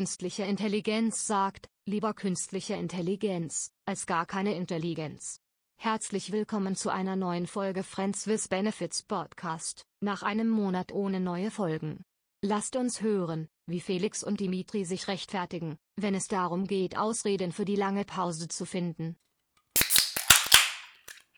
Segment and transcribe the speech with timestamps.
[0.00, 5.42] künstliche Intelligenz sagt, lieber künstliche Intelligenz, als gar keine Intelligenz.
[5.76, 11.50] Herzlich willkommen zu einer neuen Folge Friends with Benefits Podcast, nach einem Monat ohne neue
[11.50, 12.06] Folgen.
[12.40, 17.66] Lasst uns hören, wie Felix und Dimitri sich rechtfertigen, wenn es darum geht, Ausreden für
[17.66, 19.18] die lange Pause zu finden.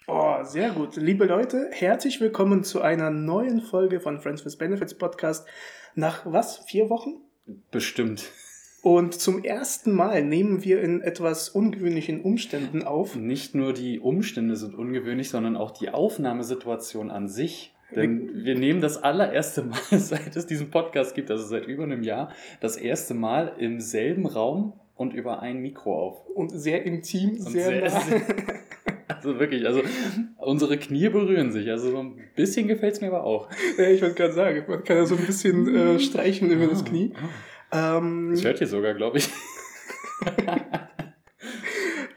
[0.07, 0.95] Oh, sehr gut.
[0.95, 5.49] Liebe Leute, herzlich willkommen zu einer neuen Folge von Friends with Benefits Podcast.
[5.97, 6.59] Nach was?
[6.59, 7.23] Vier Wochen?
[7.73, 8.31] Bestimmt.
[8.83, 13.15] Und zum ersten Mal nehmen wir in etwas ungewöhnlichen Umständen auf.
[13.15, 17.73] Nicht nur die Umstände sind ungewöhnlich, sondern auch die Aufnahmesituation an sich.
[17.95, 22.03] Denn wir nehmen das allererste Mal, seit es diesen Podcast gibt, also seit über einem
[22.03, 26.27] Jahr, das erste Mal im selben Raum und über ein Mikro auf.
[26.27, 28.23] Und sehr intim, und sehr, sehr, nah.
[29.09, 29.83] Also wirklich, also
[30.39, 31.71] unsere Knie berühren sich.
[31.71, 33.49] Also so ein bisschen gefällt es mir aber auch.
[33.79, 36.85] Ja, ich wollte gerade sagen, man kann ja so ein bisschen äh, streichen über das
[36.85, 37.13] Knie.
[37.73, 39.29] Ähm, das hört ihr sogar, glaube ich.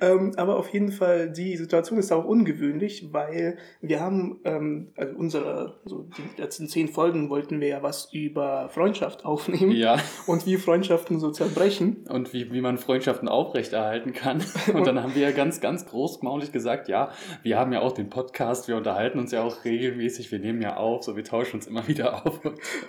[0.01, 5.15] Ähm, aber auf jeden Fall, die Situation ist auch ungewöhnlich, weil wir haben, ähm, also
[5.15, 9.71] unsere, so die letzten zehn Folgen wollten wir ja was über Freundschaft aufnehmen.
[9.71, 9.97] Ja.
[10.27, 12.05] Und wie Freundschaften so zerbrechen.
[12.09, 14.43] Und wie, wie man Freundschaften aufrechterhalten kann.
[14.73, 17.11] Und dann haben wir ja ganz, ganz großmaulig gesagt, ja,
[17.43, 20.77] wir haben ja auch den Podcast, wir unterhalten uns ja auch regelmäßig, wir nehmen ja
[20.77, 22.39] auf, so wir tauschen uns immer wieder auf.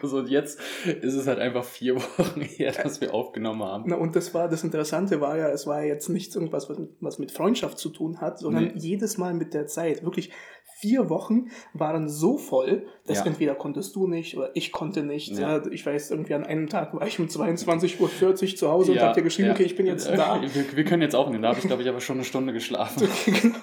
[0.02, 3.84] Also und jetzt ist es halt einfach vier Wochen her, dass wir aufgenommen haben.
[3.86, 6.78] Na, und das war, das Interessante war ja, es war ja jetzt nichts irgendwas, was
[7.00, 8.72] was mit Freundschaft zu tun hat, sondern nee.
[8.74, 10.04] jedes Mal mit der Zeit.
[10.04, 10.30] Wirklich
[10.78, 13.26] vier Wochen waren so voll, dass ja.
[13.26, 15.30] entweder konntest du nicht oder ich konnte nicht.
[15.30, 15.56] Ja.
[15.56, 19.00] Ja, ich weiß, irgendwie an einem Tag war ich um 22.40 Uhr zu Hause und
[19.00, 20.40] hab dir geschrieben, okay, ich bin jetzt da.
[20.56, 21.42] Wir, wir können jetzt aufnehmen.
[21.42, 23.08] Da habe ich, glaube ich, aber schon eine Stunde geschlafen.
[23.26, 23.56] Genau.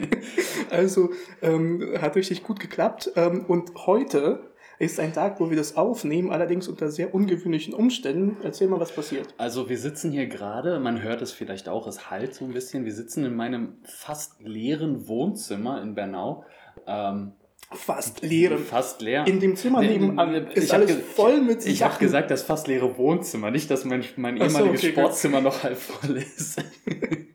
[0.70, 1.10] also
[1.42, 3.12] ähm, hat richtig gut geklappt.
[3.16, 8.38] Ähm, und heute ist ein Tag, wo wir das aufnehmen, allerdings unter sehr ungewöhnlichen Umständen.
[8.42, 9.34] Erzähl mal, was passiert.
[9.36, 12.86] Also wir sitzen hier gerade, man hört es vielleicht auch, es halt so ein bisschen.
[12.86, 16.44] Wir sitzen in meinem fast leeren Wohnzimmer in Bernau.
[16.86, 17.32] Ähm,
[17.72, 18.58] fast leeren.
[18.58, 19.26] Fast leer.
[19.26, 22.96] In dem Zimmer nebenan ist ich alles voll mit Ich habe gesagt, das fast leere
[22.96, 26.62] Wohnzimmer, nicht, dass mein, mein ehemaliges so, okay, Sportzimmer noch halb voll ist.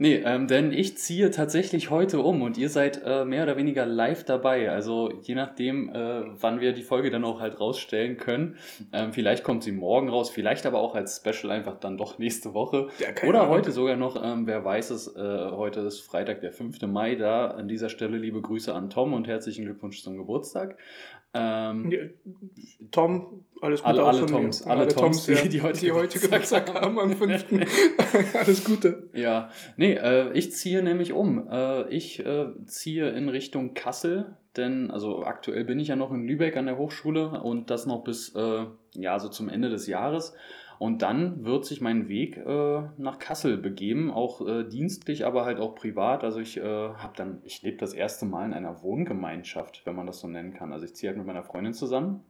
[0.00, 3.84] Nee, ähm, denn ich ziehe tatsächlich heute um und ihr seid äh, mehr oder weniger
[3.84, 4.70] live dabei.
[4.70, 8.56] Also je nachdem, äh, wann wir die Folge dann auch halt rausstellen können.
[8.94, 12.54] Ähm, vielleicht kommt sie morgen raus, vielleicht aber auch als Special einfach dann doch nächste
[12.54, 12.88] Woche.
[12.98, 13.56] Ja, oder Ahnung.
[13.56, 16.80] heute sogar noch, ähm, wer weiß es, äh, heute ist Freitag, der 5.
[16.86, 17.16] Mai.
[17.16, 20.78] Da an dieser Stelle liebe Grüße an Tom und herzlichen Glückwunsch zum Geburtstag.
[21.34, 21.98] Ähm, ja,
[22.90, 26.18] Tom, alles Gute alle, alle Toms, alle, alle Toms, Toms, die, die heute, die heute
[26.18, 27.46] Geburtstag haben am 5.
[28.34, 29.08] alles Gute.
[29.12, 31.48] Ja, nee, äh, ich ziehe nämlich um.
[31.48, 36.26] Äh, ich äh, ziehe in Richtung Kassel, denn also aktuell bin ich ja noch in
[36.26, 40.34] Lübeck an der Hochschule und das noch bis äh, ja so zum Ende des Jahres.
[40.80, 45.60] Und dann wird sich mein Weg äh, nach Kassel begeben, auch äh, dienstlich, aber halt
[45.60, 46.24] auch privat.
[46.24, 50.06] Also ich äh, habe dann, ich lebe das erste Mal in einer Wohngemeinschaft, wenn man
[50.06, 50.72] das so nennen kann.
[50.72, 52.24] Also ich ziehe halt mit meiner Freundin zusammen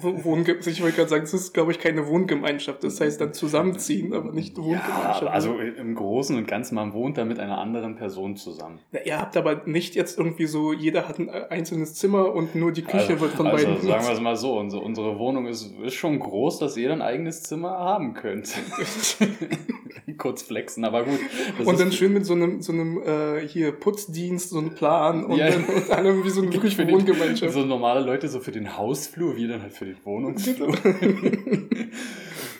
[0.00, 2.84] Wohnge ich wollte gerade sagen, das ist, glaube ich, keine Wohngemeinschaft.
[2.84, 5.22] Das heißt dann zusammenziehen, aber nicht Wohngemeinschaft.
[5.22, 8.78] Ja, also im Großen und Ganzen, man wohnt da mit einer anderen Person zusammen.
[8.92, 12.70] Ja, ihr habt aber nicht jetzt irgendwie so, jeder hat ein einzelnes Zimmer und nur
[12.70, 13.82] die Küche also, wird von also beiden.
[13.84, 17.02] Sagen wir es mal so, unsere, unsere Wohnung ist, ist schon groß, dass ihr ein
[17.02, 18.54] eigenes Zimmer haben könnt.
[20.18, 21.18] Kurz flexen, aber gut.
[21.64, 25.36] Und dann schön mit so einem, so einem äh, hier Putzdienst, so einem Plan und,
[25.36, 25.50] ja.
[25.50, 26.52] dann, und allem wie so eine
[26.92, 27.52] Wohngemeinschaft.
[27.52, 30.74] so normale Leute so für den Hausflur, wie dann halt für den Wohnungsflur.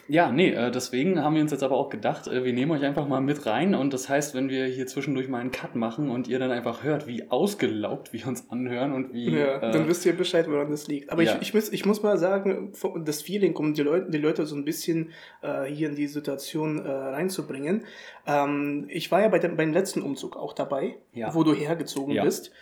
[0.09, 2.83] ja, nee, äh, deswegen haben wir uns jetzt aber auch gedacht, äh, wir nehmen euch
[2.83, 6.11] einfach mal mit rein und das heißt, wenn wir hier zwischendurch mal einen Cut machen
[6.11, 9.31] und ihr dann einfach hört, wie ausgelaugt wir uns anhören und wie...
[9.31, 11.11] Ja, äh, dann wisst ihr Bescheid, woran das liegt.
[11.11, 11.37] Aber ja.
[11.37, 12.73] ich, ich, muss, ich muss mal sagen,
[13.05, 15.11] das Feeling, um die Leute, die Leute so ein bisschen
[15.43, 17.85] äh, hier in die Situation äh, reinzubringen.
[18.27, 21.35] Ähm, ich war ja bei dem, beim letzten Umzug auch dabei, ja.
[21.35, 22.25] wo du hergezogen ja.
[22.25, 22.53] bist.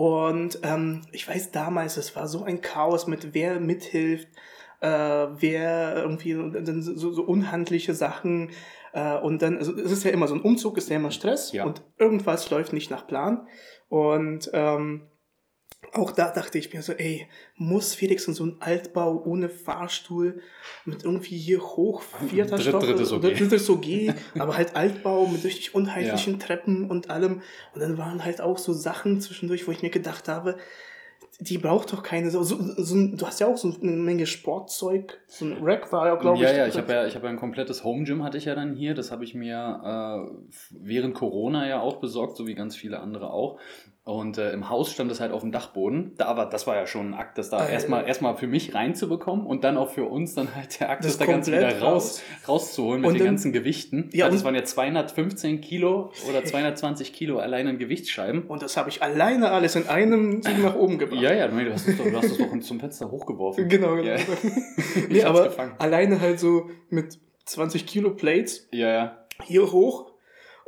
[0.00, 4.28] Und ähm, ich weiß damals, es war so ein Chaos mit wer mithilft,
[4.80, 6.32] äh, wer irgendwie
[6.80, 8.48] so, so unhandliche Sachen.
[8.94, 11.52] Äh, und dann, also es ist ja immer so ein Umzug, ist ja immer Stress
[11.52, 11.66] ja.
[11.66, 13.46] und irgendwas läuft nicht nach Plan.
[13.90, 15.02] Und ähm,
[15.92, 20.40] auch da dachte ich mir so, ey, muss Felix in so einen Altbau ohne Fahrstuhl
[20.84, 23.22] mit irgendwie hier hoch vierter Dritt, Stock drittes OG.
[23.22, 23.86] drittes OG,
[24.38, 26.38] aber halt Altbau mit richtig unheimlichen ja.
[26.38, 27.42] Treppen und allem.
[27.74, 30.56] Und dann waren halt auch so Sachen zwischendurch, wo ich mir gedacht habe,
[31.40, 35.18] die braucht doch keine so, so, so, du hast ja auch so eine Menge Sportzeug
[35.26, 37.30] so ein Rack war ja glaube ich ja ja ich habe ja ich habe ja
[37.30, 41.14] ein komplettes Home Gym hatte ich ja dann hier das habe ich mir äh, während
[41.14, 43.58] Corona ja auch besorgt so wie ganz viele andere auch
[44.10, 46.12] und äh, im Haus stand es halt auf dem Dachboden.
[46.16, 48.74] Da war, das war ja schon ein Akt, das da äh, erstmal, erstmal für mich
[48.74, 51.80] reinzubekommen und dann auch für uns dann halt der Akt, das, das da ganz wieder
[51.80, 54.10] raus, rauszuholen mit den dann, ganzen Gewichten.
[54.12, 58.42] Ja, das waren ja 215 Kilo oder 220 Kilo allein an Gewichtsscheiben.
[58.42, 61.22] Und das habe ich alleine alles in einem Zug nach oben gebracht.
[61.22, 63.68] Ja, ja, du hast es doch, du hast es doch zum Fenster hochgeworfen.
[63.68, 64.08] Genau, genau.
[64.08, 64.16] Ja.
[65.08, 68.68] nee, aber alleine halt so mit 20 Kilo Plates.
[68.72, 69.26] Ja, ja.
[69.44, 70.09] Hier hoch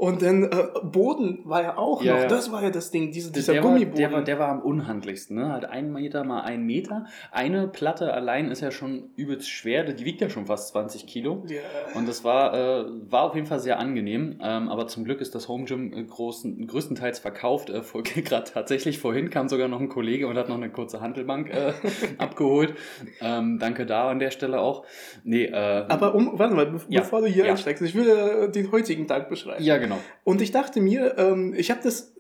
[0.03, 0.49] und dann äh,
[0.83, 2.27] Boden war ja auch ja, noch, ja.
[2.27, 3.93] das war ja das Ding, diese, dieser der Gummiboden.
[3.93, 5.53] War, der, war, der war am unhandlichsten, ne?
[5.53, 7.07] Halt ein Meter mal ein Meter.
[7.31, 11.45] Eine Platte allein ist ja schon übelst schwer, die wiegt ja schon fast 20 Kilo.
[11.47, 11.61] Ja.
[11.95, 14.41] Und das war, äh, war auf jeden Fall sehr angenehm.
[14.43, 17.71] Ähm, aber zum Glück ist das Home Gym äh, großen, größtenteils verkauft.
[17.71, 17.83] Äh,
[18.23, 21.75] Gerade tatsächlich vorhin kam sogar noch ein Kollege und hat noch eine kurze Handelbank äh,
[22.19, 22.75] abgeholt.
[23.21, 24.85] Ähm, danke da an der Stelle auch.
[25.23, 29.07] Nee, äh, aber um, warte mal, bevor du hier einsteigst, ich will äh, den heutigen
[29.07, 29.63] Tag beschreiben.
[29.63, 30.03] Ja, genau genau.
[30.25, 32.13] Und ich dachte mir, ähm, ich habe das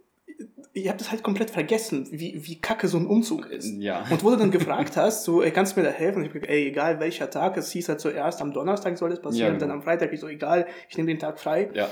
[0.75, 3.79] ich habe das halt komplett vergessen, wie, wie kacke so ein Umzug ist.
[3.79, 4.05] Ja.
[4.11, 6.19] Und wo du dann gefragt hast, so, ey, kannst du mir da helfen?
[6.19, 9.11] Und ich hab gesagt, ey, egal welcher Tag, es hieß halt zuerst am Donnerstag soll
[9.11, 9.67] das passieren, ja, genau.
[9.67, 11.71] dann am Freitag, ich so, egal, ich nehme den Tag frei.
[11.75, 11.91] Ja.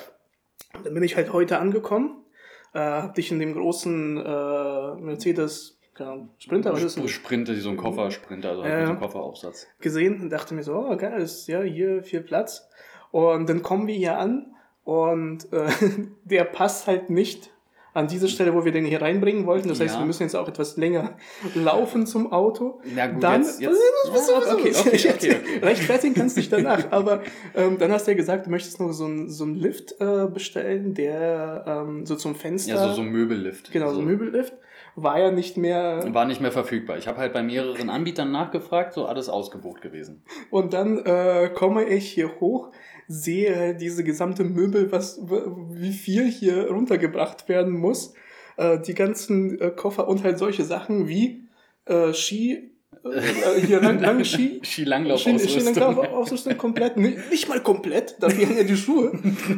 [0.75, 2.25] Und dann bin ich halt heute angekommen,
[2.73, 7.11] äh, hab dich in dem großen äh, Mercedes genau, Sprinter, was ist das?
[7.11, 9.67] Sprinter, so ein Koffersprinter, also halt äh, mit einem Kofferaufsatz.
[9.81, 12.69] Gesehen und dachte mir so, oh geil, ist ja hier viel Platz.
[13.11, 14.55] Und dann kommen wir hier an
[14.91, 15.69] und äh,
[16.25, 17.51] der passt halt nicht
[17.95, 19.69] an diese Stelle, wo wir den hier reinbringen wollten.
[19.69, 21.17] Das heißt, wir müssen jetzt auch etwas länger
[21.55, 22.81] laufen zum Auto.
[22.97, 23.79] Ja, gut, dann, jetzt, jetzt.
[24.09, 25.37] Ja, okay, okay, okay, okay.
[25.63, 26.91] Rechtfertigen kannst du dich danach.
[26.91, 27.23] Aber
[27.55, 30.27] ähm, dann hast du ja gesagt, du möchtest noch so einen so einen Lift äh,
[30.27, 32.75] bestellen, der ähm, so zum Fenster.
[32.75, 33.71] Ja, so, so ein Möbellift.
[33.71, 34.55] Genau, so ein Möbellift.
[35.03, 36.03] War ja nicht mehr.
[36.13, 36.99] War nicht mehr verfügbar.
[36.99, 40.23] Ich habe halt bei mehreren Anbietern nachgefragt, so alles ausgebucht gewesen.
[40.51, 42.71] Und dann äh, komme ich hier hoch
[43.13, 48.15] sehe diese gesamte Möbel, was, wie viel hier runtergebracht werden muss,
[48.57, 51.43] äh, die ganzen äh, Koffer und halt solche Sachen wie
[51.87, 52.71] äh, Ski,
[53.05, 55.75] äh, hier lang, lange Ski, Skilanglauf-Ausrüstung.
[55.75, 59.11] Skilanglauf-Ausrüstung komplett, nicht mal komplett, da fehlen ja die Schuhe.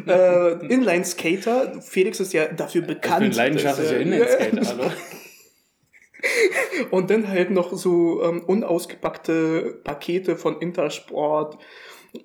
[0.06, 3.22] äh, Inline-Skater, Felix ist ja dafür bekannt.
[3.22, 4.90] Ich bin leidenschaftlicher Inline-Skater, hallo.
[6.90, 11.58] Und dann halt noch so ähm, unausgepackte Pakete von Intersport,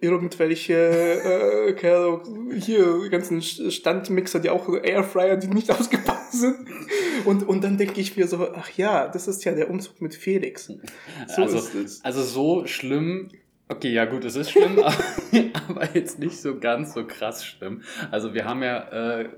[0.01, 6.67] irgendwelche, äh, keine Ahnung, hier ganzen Standmixer, die auch Airfryer, die nicht ausgepackt sind.
[7.25, 10.15] Und, und dann denke ich mir so, ach ja, das ist ja der Umzug mit
[10.15, 10.71] Felix.
[11.27, 11.61] So also,
[12.03, 13.29] also so schlimm
[13.69, 14.79] Okay, ja gut, es ist schlimm,
[15.67, 17.81] aber jetzt nicht so ganz so krass schlimm.
[18.11, 19.29] Also wir haben ja äh,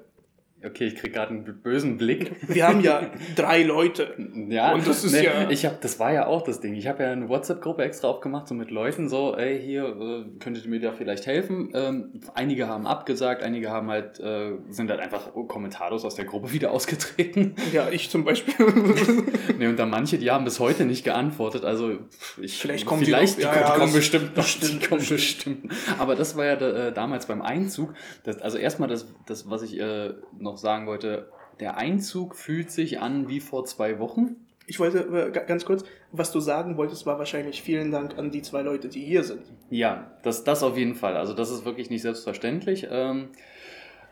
[0.62, 2.36] Okay, ich krieg gerade einen bösen Blick.
[2.46, 4.14] Wir haben ja drei Leute.
[4.50, 5.50] Ja, und das ist ne, ja.
[5.50, 6.74] Ich hab, das war ja auch das Ding.
[6.74, 10.66] Ich habe ja eine WhatsApp-Gruppe extra aufgemacht, so mit Leuten, so, ey, hier äh, könntet
[10.66, 11.72] ihr mir da vielleicht helfen.
[11.74, 16.52] Ähm, einige haben abgesagt, einige haben halt, äh, sind halt einfach kommentarlos aus der Gruppe
[16.52, 17.56] wieder ausgetreten.
[17.72, 18.54] Ja, ich zum Beispiel.
[19.58, 21.64] ne, und dann manche, die haben bis heute nicht geantwortet.
[21.64, 22.00] Also
[22.42, 24.44] ich, vielleicht kommen vielleicht, die, noch, die ja, kommen, bestimmt noch.
[24.44, 25.72] Bestimmt, die kommen bestimmt.
[26.00, 27.94] Aber das war ja äh, damals beim Einzug.
[28.26, 31.30] Das, also erstmal das, das, was ich äh, noch noch sagen wollte,
[31.60, 34.36] der Einzug fühlt sich an wie vor zwei Wochen.
[34.66, 38.42] Ich wollte äh, ganz kurz, was du sagen wolltest, war wahrscheinlich vielen Dank an die
[38.42, 39.42] zwei Leute, die hier sind.
[39.70, 41.18] Ja, das, das auf jeden Fall.
[41.18, 42.88] Also das ist wirklich nicht selbstverständlich.
[42.90, 43.30] Ähm,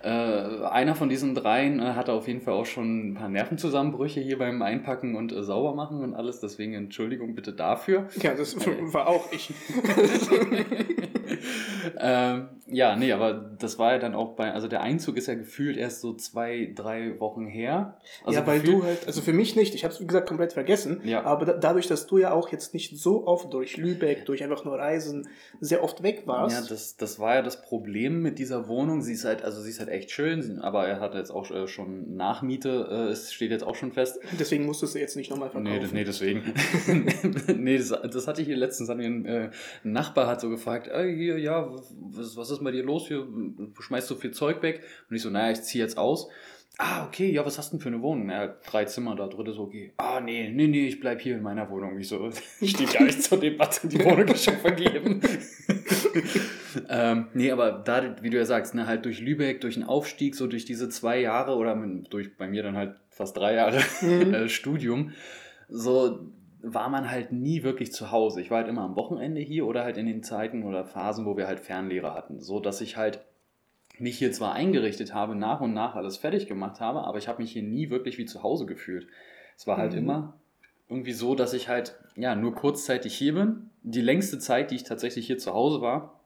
[0.04, 4.20] äh, einer von diesen dreien äh, hatte auf jeden Fall auch schon ein paar Nervenzusammenbrüche
[4.20, 6.40] hier beim Einpacken und äh, Saubermachen und alles.
[6.40, 8.07] Deswegen Entschuldigung bitte dafür.
[8.21, 9.50] Ja, das war auch ich.
[12.00, 15.36] ähm, ja, nee, aber das war ja dann auch bei, also der Einzug ist ja
[15.36, 17.98] gefühlt erst so zwei, drei Wochen her.
[18.26, 20.54] Also ja, weil du halt, also für mich nicht, ich habe es wie gesagt komplett
[20.54, 21.24] vergessen, ja.
[21.24, 24.66] aber da, dadurch, dass du ja auch jetzt nicht so oft durch Lübeck, durch einfach
[24.66, 25.30] nur Reisen
[25.62, 26.62] sehr oft weg warst.
[26.62, 29.02] Ja, das, das war ja das Problem mit dieser Wohnung.
[29.02, 31.68] Sie ist halt, also sie ist halt echt schön, aber er hat jetzt auch äh,
[31.68, 34.20] schon Nachmiete, äh, es steht jetzt auch schon fest.
[34.40, 35.80] Deswegen musstest du jetzt nicht nochmal verkaufen.
[35.82, 36.54] Nee, nee deswegen.
[37.64, 39.50] nee, das, das hatte ich hier letztens an mir, äh,
[39.84, 43.08] ein Nachbar hat so gefragt, ey, hier, ja, was, was ist bei dir los?
[43.08, 44.82] Hier, du schmeißt so viel Zeug weg.
[45.10, 46.30] Und ich so, naja, ich ziehe jetzt aus.
[46.80, 48.30] Ah, okay, ja, was hast du denn für eine Wohnung?
[48.30, 49.94] Ja, drei Zimmer, da dritte so, okay.
[49.98, 51.98] Ah, nee, nee, nee, ich bleib hier in meiner Wohnung.
[52.00, 52.30] Ich so,
[52.62, 55.19] steht gar nicht zur Debatte, die Wohnung ist schon vergeben.
[56.90, 60.36] ähm, nee, aber da, wie du ja sagst, ne, halt durch Lübeck, durch den Aufstieg,
[60.36, 61.76] so durch diese zwei Jahre oder
[62.10, 64.34] durch bei mir dann halt fast drei Jahre mhm.
[64.34, 65.14] äh, Studium,
[65.69, 66.31] so
[66.62, 68.42] war man halt nie wirklich zu Hause.
[68.42, 71.38] Ich war halt immer am Wochenende hier oder halt in den Zeiten oder Phasen, wo
[71.38, 72.40] wir halt Fernlehrer hatten.
[72.40, 73.26] So dass ich halt
[73.99, 77.42] mich hier zwar eingerichtet habe, nach und nach alles fertig gemacht habe, aber ich habe
[77.42, 79.07] mich hier nie wirklich wie zu Hause gefühlt.
[79.56, 79.99] Es war halt mhm.
[79.99, 80.33] immer
[80.89, 83.69] irgendwie so, dass ich halt ja nur kurzzeitig hier bin.
[83.83, 86.18] Die längste Zeit, die ich tatsächlich hier zu Hause war,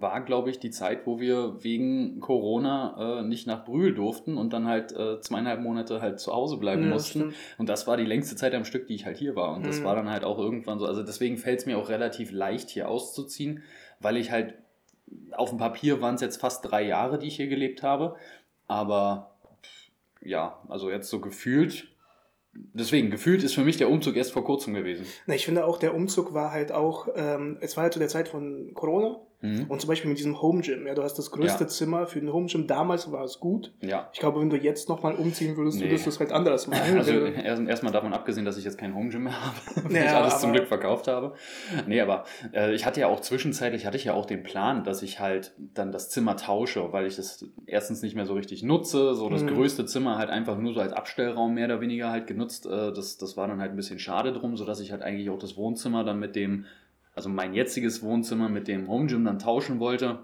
[0.00, 4.52] war, glaube ich, die Zeit, wo wir wegen Corona äh, nicht nach Brühl durften und
[4.52, 7.20] dann halt äh, zweieinhalb Monate halt zu Hause bleiben ja, mussten.
[7.20, 7.34] Stimmt.
[7.58, 9.54] Und das war die längste Zeit am Stück, die ich halt hier war.
[9.54, 9.66] Und mhm.
[9.66, 10.86] das war dann halt auch irgendwann so.
[10.86, 13.62] Also deswegen fällt es mir auch relativ leicht, hier auszuziehen,
[14.00, 14.54] weil ich halt
[15.32, 18.16] auf dem Papier waren es jetzt fast drei Jahre, die ich hier gelebt habe.
[18.66, 19.34] Aber
[20.20, 21.88] ja, also jetzt so gefühlt
[22.72, 25.06] deswegen, gefühlt ist für mich der Umzug erst vor kurzem gewesen.
[25.26, 28.08] Na, ich finde auch, der Umzug war halt auch, ähm, es war halt zu der
[28.08, 29.20] Zeit von Corona.
[29.44, 29.66] Mhm.
[29.68, 31.68] Und zum Beispiel mit diesem Home Gym, ja, du hast das größte ja.
[31.68, 32.66] Zimmer für den Home Gym.
[32.66, 33.72] Damals war es gut.
[33.82, 34.08] Ja.
[34.14, 35.84] Ich glaube, wenn du jetzt nochmal umziehen würdest, nee.
[35.84, 36.96] würdest du es halt anders machen.
[36.96, 40.04] Also erstmal erst davon abgesehen, dass ich jetzt kein Home Gym mehr habe, weil ja,
[40.04, 41.34] ich alles zum Glück verkauft habe.
[41.86, 42.24] Nee, aber
[42.54, 45.52] äh, ich hatte ja auch zwischenzeitlich, hatte ich ja auch den Plan, dass ich halt
[45.58, 49.14] dann das Zimmer tausche, weil ich das erstens nicht mehr so richtig nutze.
[49.14, 49.48] So das mhm.
[49.48, 52.64] größte Zimmer halt einfach nur so als Abstellraum mehr oder weniger halt genutzt.
[52.64, 55.38] Äh, das, das war dann halt ein bisschen schade drum, sodass ich halt eigentlich auch
[55.38, 56.64] das Wohnzimmer dann mit dem
[57.14, 60.20] also mein jetziges Wohnzimmer mit dem Home Gym dann tauschen wollte,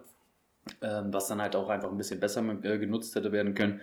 [0.83, 3.81] ähm, was dann halt auch einfach ein bisschen besser äh, genutzt hätte werden können.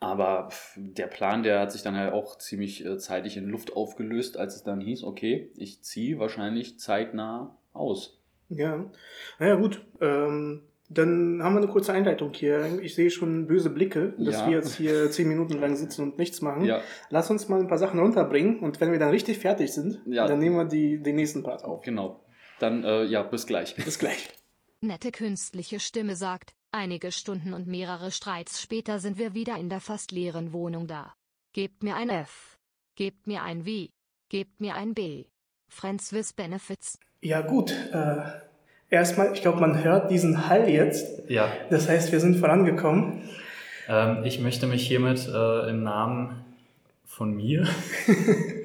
[0.00, 4.38] Aber der Plan, der hat sich dann halt auch ziemlich äh, zeitig in Luft aufgelöst,
[4.38, 8.18] als es dann hieß, okay, ich ziehe wahrscheinlich zeitnah aus.
[8.48, 8.90] Ja,
[9.38, 9.84] naja gut.
[10.00, 12.80] Ähm, dann haben wir eine kurze Einleitung hier.
[12.82, 14.48] Ich sehe schon böse Blicke, dass ja.
[14.48, 16.64] wir jetzt hier zehn Minuten lang sitzen und nichts machen.
[16.64, 16.80] Ja.
[17.10, 20.26] Lass uns mal ein paar Sachen runterbringen und wenn wir dann richtig fertig sind, ja.
[20.26, 21.82] dann nehmen wir die, den nächsten Part auf.
[21.82, 22.20] Genau.
[22.60, 23.74] Dann äh, ja, bis gleich.
[23.74, 24.28] Bis gleich.
[24.82, 29.80] Nette künstliche Stimme sagt, einige Stunden und mehrere Streits später sind wir wieder in der
[29.80, 31.14] fast leeren Wohnung da.
[31.52, 32.58] Gebt mir ein F.
[32.94, 33.88] Gebt mir ein V.
[34.28, 35.24] Gebt mir ein B.
[35.68, 36.98] Friends with Benefits.
[37.22, 38.22] Ja gut, äh,
[38.88, 41.28] erstmal, ich glaube, man hört diesen Hall jetzt.
[41.28, 41.50] Ja.
[41.70, 43.22] Das heißt, wir sind vorangekommen.
[43.88, 46.44] Ähm, ich möchte mich hiermit äh, im Namen
[47.04, 47.66] von mir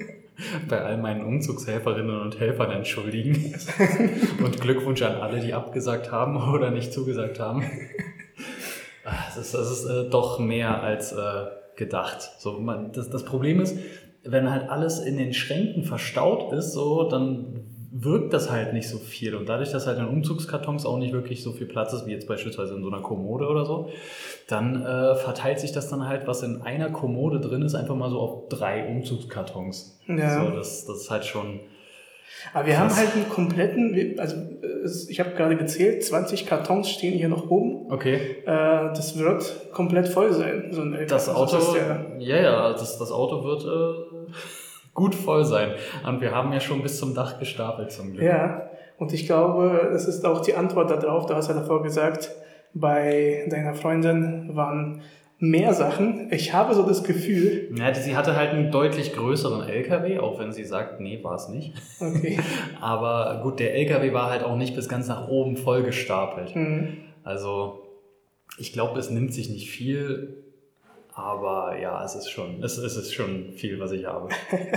[0.69, 3.55] bei all meinen Umzugshelferinnen und Helfern entschuldigen.
[4.43, 7.63] und Glückwunsch an alle, die abgesagt haben oder nicht zugesagt haben.
[9.03, 12.31] Das ist, das ist äh, doch mehr als äh, gedacht.
[12.39, 13.77] So, man, das, das Problem ist,
[14.23, 18.97] wenn halt alles in den Schränken verstaut ist, so, dann wirkt das halt nicht so
[18.97, 19.35] viel.
[19.35, 22.27] Und dadurch, dass halt in Umzugskartons auch nicht wirklich so viel Platz ist, wie jetzt
[22.27, 23.89] beispielsweise in so einer Kommode oder so,
[24.49, 28.09] dann äh, verteilt sich das dann halt, was in einer Kommode drin ist, einfach mal
[28.09, 29.97] so auf drei Umzugskartons.
[30.07, 30.43] Ja.
[30.43, 31.61] So, das, das ist halt schon.
[32.53, 32.83] Aber wir krass.
[32.83, 34.35] haben halt einen kompletten, also
[35.07, 37.89] ich habe gerade gezählt, 20 Kartons stehen hier noch oben.
[37.93, 38.43] Okay.
[38.45, 40.67] Äh, das wird komplett voll sein.
[40.71, 41.77] So ein das also Auto,
[42.19, 44.31] ja, ja, das, das Auto wird äh,
[44.95, 45.73] gut voll sein.
[46.07, 48.23] Und wir haben ja schon bis zum Dach gestapelt zum Glück.
[48.23, 51.27] Ja, und ich glaube, es ist auch die Antwort darauf.
[51.27, 52.31] Du hast ja davor gesagt,
[52.73, 55.01] bei deiner Freundin waren
[55.37, 56.29] mehr Sachen.
[56.31, 57.69] Ich habe so das Gefühl.
[57.77, 61.49] Ja, sie hatte halt einen deutlich größeren LKW, auch wenn sie sagt, nee, war es
[61.49, 61.73] nicht.
[61.99, 62.39] Okay.
[62.81, 66.55] Aber gut, der LKW war halt auch nicht bis ganz nach oben voll gestapelt.
[66.55, 66.97] Mhm.
[67.23, 67.83] Also,
[68.57, 70.44] ich glaube, es nimmt sich nicht viel
[71.15, 74.27] aber ja, es ist schon, es, es ist schon viel, was ich habe.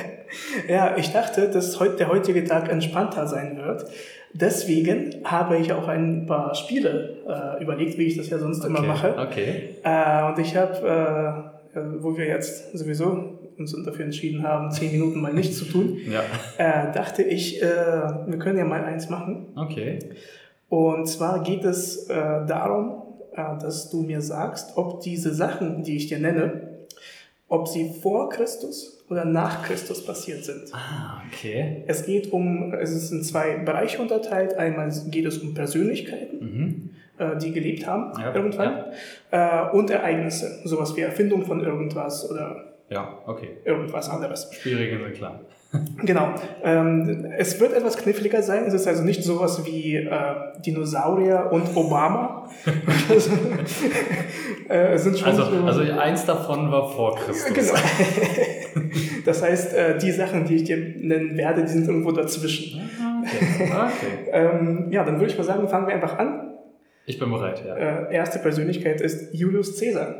[0.68, 3.86] ja, ich dachte, dass heute, der heutige Tag entspannter sein wird.
[4.32, 8.68] Deswegen habe ich auch ein paar Spiele äh, überlegt, wie ich das ja sonst okay,
[8.68, 9.16] immer mache.
[9.18, 9.76] Okay.
[9.82, 15.20] Äh, und ich habe, äh, wo wir jetzt sowieso uns dafür entschieden haben, zehn Minuten
[15.20, 16.22] mal nichts zu tun, ja.
[16.58, 19.48] Äh, dachte ich, äh, wir können ja mal eins machen.
[19.56, 19.98] Okay.
[20.68, 22.14] Und zwar geht es äh,
[22.46, 23.07] darum,
[23.38, 26.78] dass du mir sagst, ob diese Sachen, die ich dir nenne,
[27.48, 30.72] ob sie vor Christus oder nach Christus passiert sind.
[30.72, 31.84] Ah, okay.
[31.86, 34.54] Es geht um, es ist in zwei Bereiche unterteilt.
[34.54, 36.90] Einmal geht es um Persönlichkeiten, mhm.
[37.18, 38.84] Äh, die gelebt haben ja, irgendwann,
[39.32, 39.70] ja.
[39.70, 43.56] Äh, und Ereignisse, sowas wie Erfindung von irgendwas oder ja, okay.
[43.64, 44.48] irgendwas anderes.
[44.52, 45.40] Spielregeln sind klar.
[46.02, 46.34] Genau.
[46.62, 48.64] Ähm, es wird etwas kniffliger sein.
[48.64, 50.10] Es ist also nicht sowas wie äh,
[50.64, 52.48] Dinosaurier und Obama.
[54.68, 57.52] äh, sind schon also, so, also eins davon war vor Christus.
[57.52, 57.74] Genau.
[59.24, 62.88] das heißt, äh, die Sachen, die ich dir nennen werde, die sind irgendwo dazwischen.
[63.24, 63.64] Okay.
[63.64, 64.30] okay.
[64.32, 66.54] ähm, ja, dann würde ich mal sagen, fangen wir einfach an.
[67.04, 67.74] Ich bin bereit, ja.
[67.74, 70.14] Äh, erste Persönlichkeit ist Julius Caesar.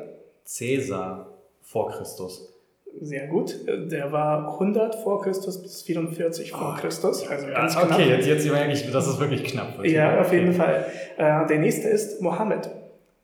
[0.44, 2.57] Caesar vor Christus.
[3.00, 3.56] Sehr gut.
[3.66, 7.26] Der war 100 vor Christus bis 44 vor oh, Christus.
[7.28, 7.98] Also ganz okay, knapp.
[7.98, 9.84] Okay, jetzt, jetzt merke ich, das ist wirklich knapp.
[9.84, 10.86] Ja, auf jeden Fall.
[11.16, 12.68] Äh, der nächste ist Mohammed.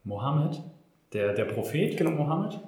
[0.05, 0.61] Mohammed?
[1.13, 1.97] Der, der Prophet?
[1.97, 2.11] Genau.
[2.11, 2.61] Mohammed?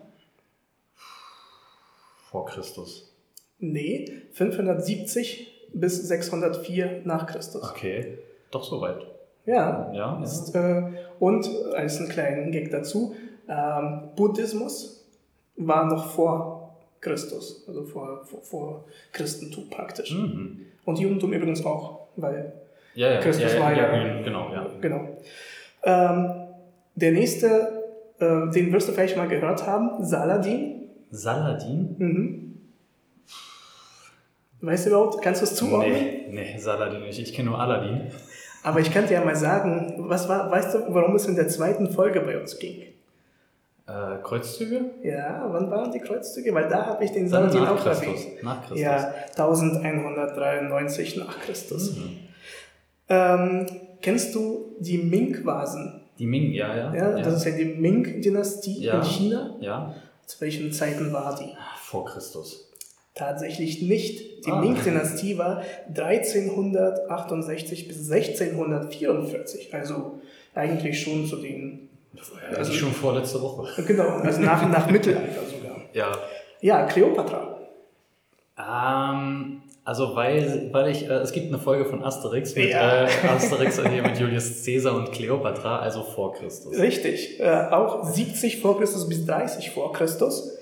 [2.30, 3.14] Vor Christus.
[3.58, 7.62] Nee, 570 bis 604 nach Christus.
[7.70, 8.18] Okay,
[8.50, 9.06] doch so weit.
[9.46, 9.92] Ja.
[9.92, 10.22] ja.
[10.22, 10.82] Ist, äh,
[11.18, 13.14] und als einen kleinen Gag dazu,
[13.48, 15.08] ähm, Buddhismus
[15.56, 16.65] war noch vor
[17.00, 20.12] Christus, also vor, vor, vor Christentum praktisch.
[20.12, 20.66] Mhm.
[20.84, 22.52] Und Judentum übrigens auch, weil
[22.94, 24.70] ja, ja, Christus ja, war ja, genau, ja.
[24.80, 25.18] genau.
[25.82, 26.30] Ähm,
[26.94, 27.84] der nächste,
[28.18, 30.88] äh, den wirst du vielleicht mal gehört haben, Saladin.
[31.10, 31.94] Saladin?
[31.98, 32.46] Mhm.
[34.62, 35.92] Weißt du überhaupt, kannst du es zuordnen?
[35.92, 37.18] Nee, nee, Saladin nicht.
[37.18, 38.10] Ich kenne nur Aladdin.
[38.62, 41.46] Aber ich kann dir ja mal sagen, was war, weißt du, warum es in der
[41.48, 42.82] zweiten Folge bei uns ging?
[43.86, 44.90] Äh, Kreuzzüge?
[45.02, 46.52] Ja, wann waren die Kreuzzüge?
[46.52, 48.42] Weil da habe ich den Saladin auch erwähnt.
[48.42, 48.80] Nach Christus.
[48.80, 51.96] Ja, 1193 nach Christus.
[51.96, 52.18] Mhm.
[53.08, 53.66] Ähm,
[54.02, 56.02] kennst du die Ming-Vasen?
[56.18, 56.94] Die Ming, ja, ja.
[56.94, 57.34] Ja, das ja.
[57.34, 59.56] ist ja die Ming-Dynastie ja, in China.
[59.60, 59.94] Ja.
[60.26, 61.54] Zu welchen Zeiten war die?
[61.80, 62.72] Vor Christus.
[63.14, 64.44] Tatsächlich nicht.
[64.46, 64.60] Die ah.
[64.60, 70.20] Ming-Dynastie war 1368 bis 1644, also
[70.54, 71.88] eigentlich schon zu den.
[72.56, 73.82] Also schon vorletzte Woche.
[73.82, 75.76] Genau, also nach, nach Mittelalter sogar.
[75.92, 76.12] Ja.
[76.60, 77.58] Ja, Kleopatra.
[78.58, 83.04] Ähm, also weil, weil ich, äh, es gibt eine Folge von Asterix mit ja.
[83.04, 86.76] äh, Asterix hier mit Julius Caesar und Kleopatra, also vor Christus.
[86.76, 90.56] Richtig, äh, auch 70 vor Christus bis 30 vor Christus.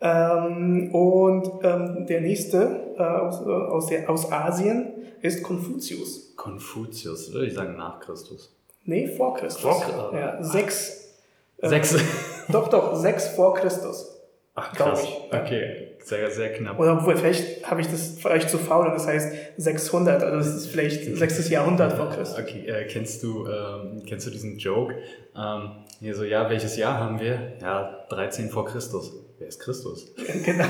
[0.00, 6.34] Ähm, und ähm, der nächste äh, aus, äh, aus, der, aus Asien ist Konfuzius.
[6.36, 8.54] Konfuzius, würde ich sagen nach Christus.
[8.84, 9.62] Nee, vor Christus.
[9.62, 10.12] Vor Christus.
[10.12, 11.14] Ja, sechs.
[11.58, 11.96] Äh, sechs.
[12.48, 14.10] doch, doch, sechs vor Christus.
[14.54, 15.02] Ach krass.
[15.02, 15.32] Ich.
[15.32, 16.78] Okay, sehr, sehr knapp.
[16.78, 20.46] Oder obwohl, vielleicht habe ich das vielleicht zu faul und das heißt 600, also das
[20.46, 21.48] ist vielleicht 6.
[21.50, 22.38] Jahrhundert vor Christus.
[22.44, 24.94] Okay, äh, kennst du ähm, kennst du diesen Joke?
[25.36, 27.54] Ähm, hier so, ja, welches Jahr haben wir?
[27.60, 29.12] Ja, 13 vor Christus.
[29.38, 30.14] Wer ist Christus?
[30.44, 30.64] Genau.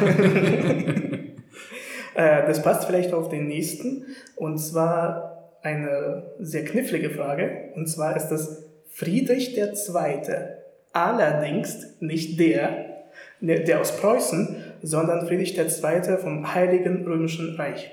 [2.14, 4.06] Äh, das passt vielleicht auf den nächsten.
[4.36, 5.33] Und zwar
[5.64, 7.70] eine sehr knifflige Frage.
[7.74, 10.20] Und zwar ist das Friedrich II.
[10.92, 13.06] Allerdings nicht der,
[13.40, 16.18] der aus Preußen, sondern Friedrich II.
[16.18, 17.90] vom Heiligen Römischen Reich.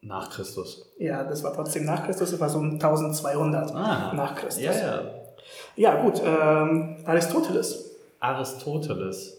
[0.00, 0.88] Nach Christus.
[0.98, 4.62] Ja, das war trotzdem nach Christus, das war so 1200 ah, nach Christus.
[4.62, 5.02] Ja, ja.
[5.76, 7.96] ja gut, ähm, Aristoteles.
[8.18, 9.36] Aristoteles.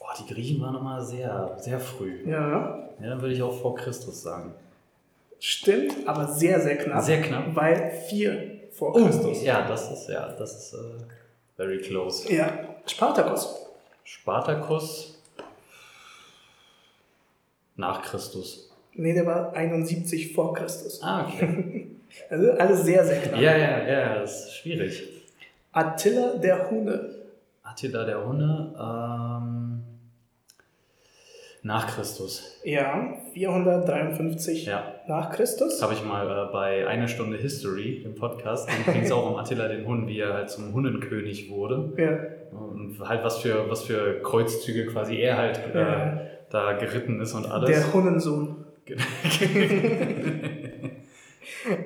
[0.00, 2.28] Boah, die Griechen waren immer sehr, sehr früh.
[2.28, 2.88] Ja.
[3.00, 4.54] Ja, dann würde ich auch vor Christus sagen.
[5.44, 7.02] Stimmt, aber sehr, sehr knapp.
[7.02, 7.56] Sehr knapp.
[7.56, 9.42] Weil vier vor oh, Christus.
[9.42, 11.02] Ja, das ist, ja, das ist uh,
[11.56, 12.32] very close.
[12.32, 12.76] Ja.
[12.86, 13.52] Spartacus.
[14.04, 15.20] Spartacus
[17.74, 18.70] nach Christus.
[18.92, 21.02] Nee, der war 71 vor Christus.
[21.02, 21.88] Ah, okay.
[22.30, 23.40] also alles sehr, sehr knapp.
[23.40, 25.02] Ja, ja, ja, das ist schwierig.
[25.72, 27.16] Attila der Hune.
[27.64, 29.61] Attila der Hunne ähm,
[31.62, 32.58] nach Christus.
[32.64, 34.94] Ja, 453 ja.
[35.06, 35.80] nach Christus.
[35.80, 38.68] Habe ich mal äh, bei Eine Stunde History im Podcast.
[38.68, 41.92] Dann ging es auch um Attila den Hun, wie er halt zum Hunnenkönig wurde.
[41.96, 42.18] Ja.
[42.56, 46.20] Und halt was für, was für Kreuzzüge quasi er halt äh, ja.
[46.50, 47.70] da geritten ist und alles.
[47.70, 48.56] Der Hunnensohn.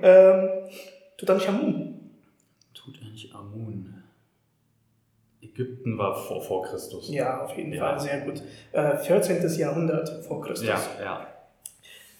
[0.02, 0.48] ähm,
[1.18, 2.00] Tutanchamun.
[2.72, 3.95] Tutanchamun.
[5.56, 7.08] Ägypten war vor, vor Christus.
[7.10, 7.80] Ja, auf jeden ja.
[7.80, 8.42] Fall, sehr gut.
[8.72, 9.58] Äh, 14.
[9.58, 10.68] Jahrhundert vor Christus.
[10.68, 11.26] Ja, ja.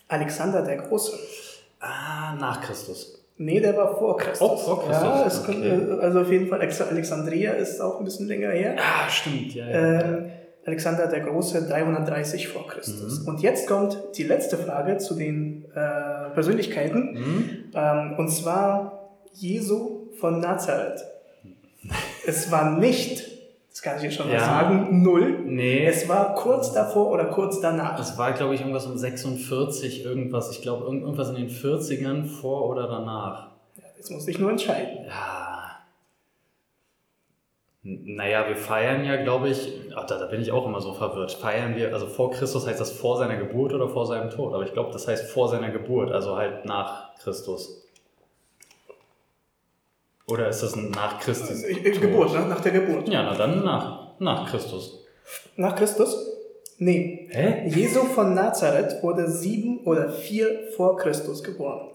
[0.09, 1.13] Alexander der Große.
[1.81, 3.23] Ah, nach Christus.
[3.39, 4.49] Nee, der war vor Christus.
[4.49, 5.03] Oh, vor Christus.
[5.03, 5.71] Ja, es okay.
[5.71, 8.77] kommt, also auf jeden Fall Alexandria ist auch ein bisschen länger her.
[8.79, 9.69] Ah, stimmt, ja.
[9.69, 10.01] ja.
[10.01, 10.31] Ähm,
[10.65, 13.21] Alexander der Große 330 vor Christus.
[13.21, 13.29] Mhm.
[13.29, 17.13] Und jetzt kommt die letzte Frage zu den äh, Persönlichkeiten.
[17.13, 17.51] Mhm.
[17.75, 21.05] Ähm, und zwar Jesu von Nazareth.
[22.27, 23.23] Es war nicht,
[23.71, 25.41] das kann ich jetzt schon mal sagen, null.
[25.45, 25.85] Nee.
[25.85, 27.99] Es war kurz davor oder kurz danach.
[27.99, 30.51] Es war, glaube ich, irgendwas um 46, irgendwas.
[30.51, 33.49] Ich glaube, irgendwas in den 40ern vor oder danach.
[33.77, 35.07] Ja, jetzt muss ich nur entscheiden.
[35.07, 35.57] Ja.
[37.83, 41.33] Naja, wir feiern ja, glaube ich, ach, da, da bin ich auch immer so verwirrt.
[41.33, 44.55] Feiern wir, also vor Christus heißt das vor seiner Geburt oder vor seinem Tod?
[44.55, 47.86] Aber ich glaube, das heißt vor seiner Geburt, also halt nach Christus.
[50.27, 51.63] Oder ist das nach Christus?
[51.63, 52.47] Äh, äh, Geburt, ne?
[52.49, 53.09] nach der Geburt.
[53.09, 55.05] Ja, na dann nach, nach Christus.
[55.57, 56.17] Nach Christus?
[56.79, 57.29] Nee.
[57.31, 57.69] Hä?
[57.69, 61.91] Jesu von Nazareth wurde sieben oder vier vor Christus geboren.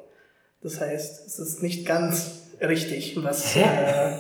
[0.63, 3.56] Das heißt, es ist nicht ganz richtig, was.
[3.56, 3.63] Hä?
[3.63, 4.12] Äh,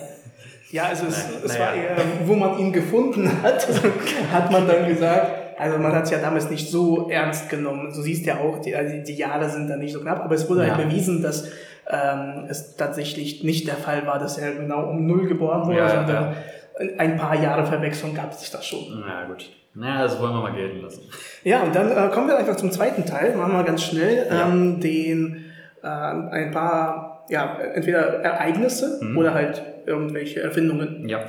[0.71, 3.67] ja, also es, Na, es war eher, wo man ihn gefunden hat,
[4.31, 7.93] hat man dann gesagt, also man hat es ja damals nicht so ernst genommen.
[7.93, 10.49] Du siehst ja auch, die, also die Jahre sind da nicht so knapp, aber es
[10.49, 10.75] wurde ja.
[10.75, 11.47] halt bewiesen, dass
[11.91, 15.89] ähm, es tatsächlich nicht der Fall war, dass er genau um null geboren wurde, ja,
[15.89, 16.35] sondern
[16.79, 16.97] ja.
[16.97, 19.03] ein paar Jahre Verwechslung gab es das schon.
[19.05, 19.49] Na gut.
[19.73, 21.03] Naja, das wollen wir mal gelten lassen.
[21.43, 23.35] Ja, und dann äh, kommen wir einfach zum zweiten Teil.
[23.35, 25.45] Machen wir ganz schnell ähm, den
[25.81, 29.17] äh, ein paar, ja, entweder Ereignisse mhm.
[29.17, 31.07] oder halt irgendwelche Erfindungen.
[31.07, 31.25] Ja.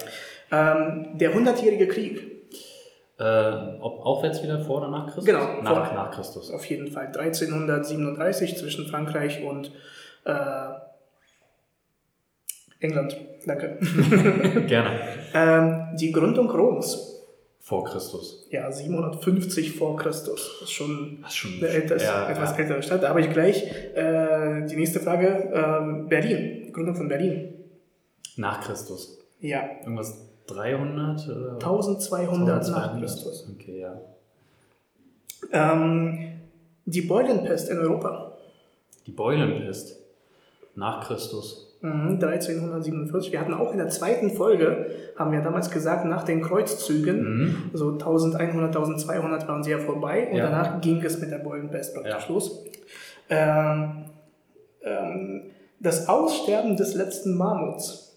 [0.51, 2.33] Ähm, der hundertjährige Krieg.
[3.18, 5.25] Äh, ob aufwärts wieder vor oder nach Christus?
[5.25, 6.51] Genau, nach, vor, nach Christus.
[6.51, 7.07] Auf jeden Fall.
[7.07, 9.70] 1337 zwischen Frankreich und
[10.24, 10.72] äh,
[12.80, 13.16] England.
[13.46, 13.78] Danke.
[14.66, 15.00] Gerne.
[15.35, 17.08] ähm, die Gründung Roms.
[17.61, 18.48] Vor Christus.
[18.50, 20.58] Ja, 750 vor Christus.
[20.61, 22.58] Das ist schon, das ist schon eine älteres, ja, etwas ja.
[22.58, 23.04] ältere Stadt.
[23.04, 23.62] Da habe ich gleich
[23.94, 25.48] äh, die nächste Frage.
[25.54, 26.72] Ähm, Berlin.
[26.72, 27.54] Gründung von Berlin.
[28.37, 29.20] Nach Christus.
[29.38, 29.62] Ja.
[29.82, 31.28] Irgendwas 300?
[31.28, 31.52] Oder?
[31.52, 33.48] 1200, 1200 nach Christus.
[33.54, 34.00] Okay, ja.
[35.52, 36.40] Ähm,
[36.85, 38.37] die Beulenpest in Europa.
[39.06, 40.02] Die Beulenpest
[40.74, 41.68] nach Christus.
[41.82, 43.30] 1347.
[43.30, 47.38] Mhm, wir hatten auch in der zweiten Folge, haben wir damals gesagt, nach den Kreuzzügen,
[47.38, 47.70] mhm.
[47.72, 50.44] so 1100, 1200 waren sie ja vorbei und ja.
[50.44, 52.32] danach ging es mit der Beulenpest praktisch ja.
[52.32, 52.64] los.
[53.28, 54.04] Ähm,
[54.82, 55.42] ähm,
[55.80, 58.16] das Aussterben des letzten Mammuts.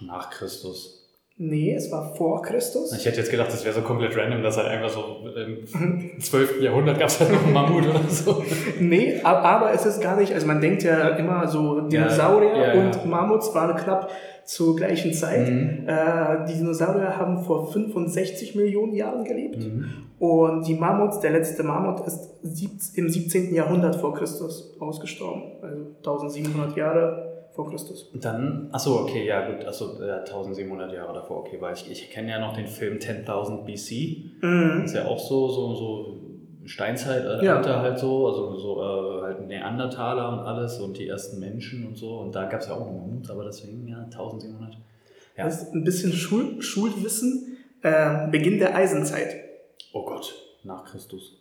[0.00, 0.97] Nach Christus.
[1.40, 2.92] Nee, es war vor Christus.
[2.92, 6.60] Ich hätte jetzt gedacht, das wäre so komplett random, dass halt einfach so im 12.
[6.60, 8.42] Jahrhundert gab es halt noch einen Mammut oder so.
[8.80, 12.80] Nee, aber es ist gar nicht, also man denkt ja immer so, Dinosaurier ja, ja,
[12.80, 14.10] und Mammuts waren knapp
[14.44, 15.48] zur gleichen Zeit.
[15.48, 15.84] Mhm.
[15.86, 19.84] Äh, die Dinosaurier haben vor 65 Millionen Jahren gelebt mhm.
[20.18, 23.54] und die Mammuts, der letzte Mammut ist im 17.
[23.54, 27.27] Jahrhundert vor Christus ausgestorben, also 1700 Jahre
[27.58, 28.08] vor Christus.
[28.14, 32.30] Dann, achso, okay, ja gut, achso, ja, 1700 Jahre davor, okay, weil ich, ich kenne
[32.30, 34.84] ja noch den Film 10.000 BC, mhm.
[34.84, 36.20] ist ja auch so, so, so
[36.66, 37.60] Steinzeit, äh, ja.
[37.60, 42.18] halt so, also so äh, halt Neandertaler und alles und die ersten Menschen und so
[42.18, 44.74] und da gab es ja auch noch Mammut, aber deswegen, ja, 1700.
[45.36, 45.44] Ja.
[45.44, 49.34] Das ist ein bisschen Schul Schulwissen, äh, Beginn der Eisenzeit.
[49.92, 51.36] Oh Gott, nach Christus.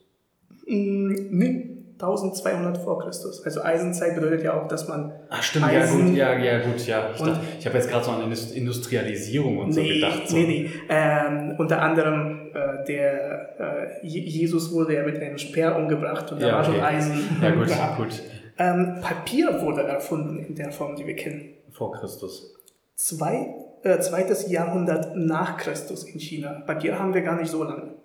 [0.65, 3.43] Mm, nee, 1200 vor Christus.
[3.43, 5.13] Also Eisenzeit bedeutet ja auch, dass man.
[5.29, 7.09] Ach stimmt, Eisen ja gut, ja, ja gut, ja.
[7.11, 10.29] Ich, dachte, ich habe jetzt gerade so an Industrialisierung und nee, so gedacht.
[10.29, 10.35] So.
[10.35, 10.69] Nee, nee.
[10.89, 16.47] Ähm, unter anderem äh, der äh, Jesus wurde ja mit einem Speer umgebracht und da
[16.47, 16.71] ja, war okay.
[16.71, 17.37] schon Eisen.
[17.41, 17.95] Ja gut, da.
[17.97, 18.21] gut.
[18.59, 21.53] Ähm, Papier wurde erfunden in der Form, die wir kennen.
[21.71, 22.55] Vor Christus.
[22.95, 26.61] Zwei, äh, zweites Jahrhundert nach Christus in China.
[26.65, 27.96] Papier haben wir gar nicht so lange.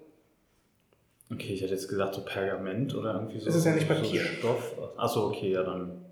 [1.32, 3.48] Okay, ich hätte jetzt gesagt, so Pergament oder irgendwie so.
[3.48, 4.20] Es ist ja nicht Papier.
[4.20, 4.72] So Stoff.
[4.96, 6.04] Achso, okay, ja dann.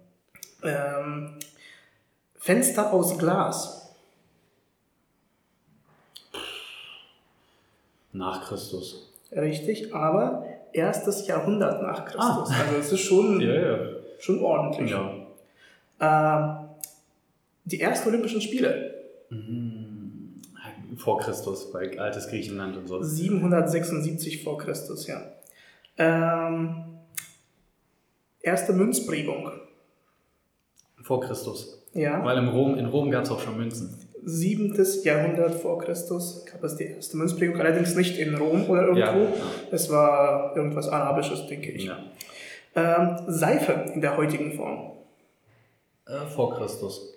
[0.63, 1.35] Ähm,
[2.37, 3.95] Fenster aus Glas.
[8.13, 9.13] Nach Christus.
[9.33, 12.51] Richtig, aber erstes Jahrhundert nach Christus.
[12.51, 12.65] Ah.
[12.67, 13.79] Also es ist schon, ja, ja.
[14.19, 14.91] schon ordentlich.
[14.91, 15.13] Ja.
[16.01, 16.69] Ähm,
[17.65, 18.95] die ersten Olympischen Spiele.
[19.29, 19.70] Mhm
[20.96, 23.03] vor Christus, bei altes Griechenland und so.
[23.03, 25.22] 776 vor Christus, ja.
[25.98, 26.85] Ähm,
[28.40, 29.50] erste Münzprägung.
[31.03, 31.83] Vor Christus.
[31.92, 32.24] Ja.
[32.24, 33.96] Weil in Rom, in Rom gab es auch schon Münzen.
[34.22, 39.00] Siebentes Jahrhundert vor Christus gab es die erste Münzprägung, allerdings nicht in Rom oder irgendwo.
[39.00, 39.31] Ja, ja.
[39.70, 41.85] Es war irgendwas Arabisches, denke ich.
[41.85, 41.98] Ja.
[42.74, 44.92] Ähm, Seife in der heutigen Form.
[46.07, 47.14] Äh, vor Christus.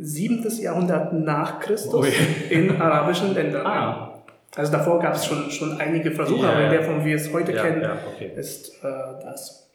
[0.00, 0.48] 7.
[0.60, 3.66] Jahrhundert nach Christus oh in arabischen Ländern.
[3.66, 4.22] Ah.
[4.56, 7.16] Also davor gab es schon, schon einige Versuche, ja, aber in der Form, wie wir
[7.16, 8.32] es heute ja, kennen, ja, okay.
[8.34, 8.88] ist äh,
[9.22, 9.68] das.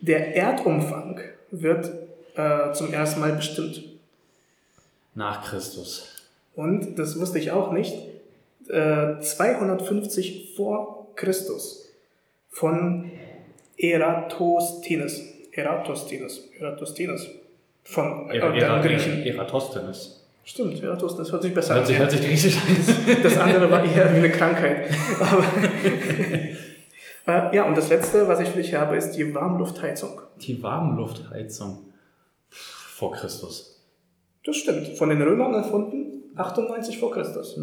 [0.00, 1.90] Der Erdumfang wird
[2.34, 3.84] äh, zum ersten Mal bestimmt.
[5.14, 6.22] Nach Christus.
[6.56, 7.94] Und, das wusste ich auch nicht,
[8.68, 11.90] äh, 250 vor Christus
[12.50, 13.10] von
[13.76, 15.22] Eratosthenes.
[15.52, 16.48] Eratosthenes.
[16.58, 17.28] Eratosthenes.
[17.84, 19.24] Von äh, der Griechen.
[19.24, 20.22] Eratosthenes.
[20.44, 21.98] Stimmt, Eratosthenes hört sich besser hört an.
[21.98, 23.16] hört sich griechisch an.
[23.22, 24.90] Das andere war eher wie eine Krankheit.
[25.20, 25.44] Aber
[27.52, 30.20] äh, ja, und das letzte, was ich für dich habe, ist die Warmluftheizung.
[30.40, 31.92] Die Warmluftheizung
[32.48, 33.80] vor Christus.
[34.44, 34.88] Das stimmt.
[34.98, 37.58] Von den Römern erfunden, 98 vor Christus.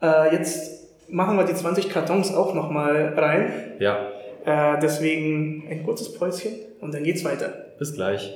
[0.00, 3.76] Äh, jetzt machen wir die 20 Kartons auch nochmal rein.
[3.80, 4.08] Ja.
[4.44, 7.48] Äh, deswegen ein kurzes Päuschen und dann geht's weiter.
[7.78, 8.32] Bis gleich.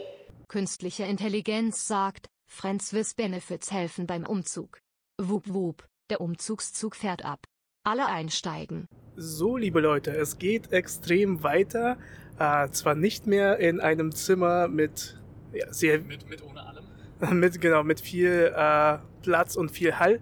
[0.49, 4.79] Künstliche Intelligenz sagt, Friends with Benefits helfen beim Umzug.
[5.21, 7.47] Wup wup, der Umzugszug fährt ab.
[7.85, 8.87] Alle einsteigen.
[9.17, 11.97] So, liebe Leute, es geht extrem weiter.
[12.39, 15.21] Äh, zwar nicht mehr in einem Zimmer mit
[15.53, 16.85] ja, sehr mit, mit ohne allem.
[17.41, 20.21] Mit genau mit viel äh, Platz und viel Hall.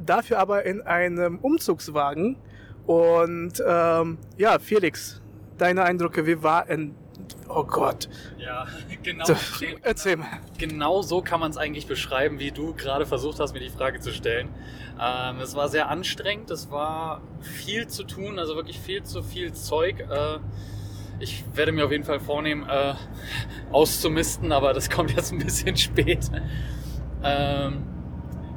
[0.00, 2.36] Dafür aber in einem Umzugswagen.
[2.84, 5.22] Und ähm, ja, Felix,
[5.56, 6.96] deine Eindrücke, wie war in
[7.48, 8.08] Oh Gott.
[8.38, 8.66] Ja,
[9.02, 9.24] genau.
[9.24, 9.34] So,
[9.82, 10.26] erzähl mal.
[10.58, 14.00] Genau so kann man es eigentlich beschreiben, wie du gerade versucht hast, mir die Frage
[14.00, 14.48] zu stellen.
[15.00, 19.52] Ähm, es war sehr anstrengend, es war viel zu tun, also wirklich viel zu viel
[19.52, 20.00] Zeug.
[20.00, 20.38] Äh,
[21.18, 22.94] ich werde mir auf jeden Fall vornehmen, äh,
[23.72, 26.30] auszumisten, aber das kommt jetzt ein bisschen spät.
[27.22, 27.84] Ähm,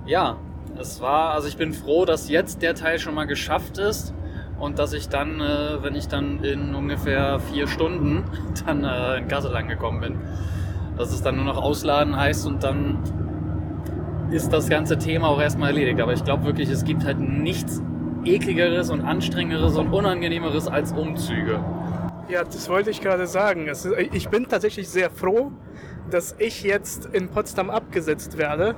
[0.05, 0.37] ja,
[0.77, 4.13] Es war, also ich bin froh, dass jetzt der Teil schon mal geschafft ist
[4.59, 8.23] und dass ich dann, äh, wenn ich dann in ungefähr vier Stunden
[8.65, 10.15] dann äh, in Kassel angekommen bin,
[10.97, 12.99] dass es dann nur noch ausladen heißt und dann
[14.31, 16.01] ist das ganze Thema auch erstmal erledigt.
[16.01, 17.81] Aber ich glaube wirklich, es gibt halt nichts
[18.25, 21.59] ekligeres und anstrengenderes und unangenehmeres als Umzüge.
[22.29, 23.67] Ja, das wollte ich gerade sagen.
[24.13, 25.51] Ich bin tatsächlich sehr froh,
[26.11, 28.75] dass ich jetzt in Potsdam abgesetzt werde.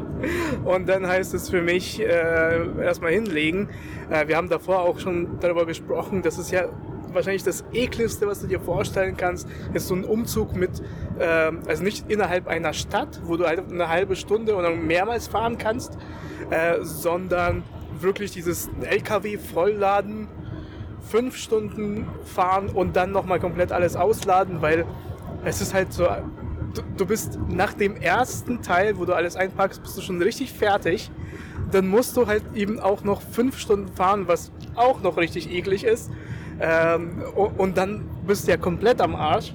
[0.64, 3.70] und dann heißt es für mich äh, erstmal hinlegen.
[4.10, 6.68] Äh, wir haben davor auch schon darüber gesprochen, dass es ja
[7.14, 10.82] wahrscheinlich das ekligste, was du dir vorstellen kannst, ist so ein Umzug mit,
[11.18, 15.56] äh, also nicht innerhalb einer Stadt, wo du halt eine halbe Stunde oder mehrmals fahren
[15.56, 15.96] kannst,
[16.50, 17.62] äh, sondern
[17.98, 20.28] wirklich dieses LKW vollladen,
[21.08, 24.84] fünf Stunden fahren und dann nochmal komplett alles ausladen, weil
[25.44, 26.06] es ist halt so,
[26.74, 30.52] du, du bist nach dem ersten Teil, wo du alles einpackst, bist du schon richtig
[30.52, 31.10] fertig.
[31.70, 35.84] Dann musst du halt eben auch noch fünf Stunden fahren, was auch noch richtig eklig
[35.84, 36.10] ist.
[36.60, 37.22] Ähm,
[37.56, 39.52] und dann bist du ja komplett am Arsch.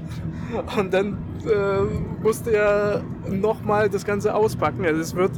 [0.78, 4.86] Und dann äh, musst du ja nochmal das Ganze auspacken.
[4.86, 5.32] Also es wird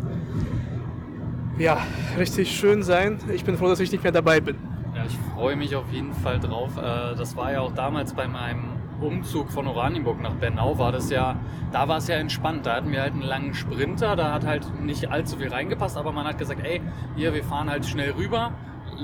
[1.58, 1.78] ja
[2.18, 3.20] richtig schön sein.
[3.34, 4.56] Ich bin froh, dass ich nicht mehr dabei bin.
[5.02, 6.78] Ja, ich freue mich auf jeden Fall drauf.
[6.78, 8.66] Äh, das war ja auch damals bei meinem
[9.02, 11.38] Umzug von Oranienburg nach Bernau war das ja,
[11.72, 12.68] da war es ja entspannt.
[12.68, 16.12] Da hatten wir halt einen langen Sprinter, da hat halt nicht allzu viel reingepasst, aber
[16.12, 16.82] man hat gesagt, ey,
[17.16, 18.52] hier, wir fahren halt schnell rüber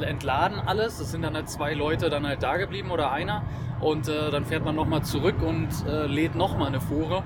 [0.04, 1.00] entladen alles.
[1.00, 3.42] Es sind dann halt zwei Leute dann halt da geblieben oder einer.
[3.80, 7.24] Und äh, dann fährt man nochmal zurück und äh, lädt nochmal eine Fuhre.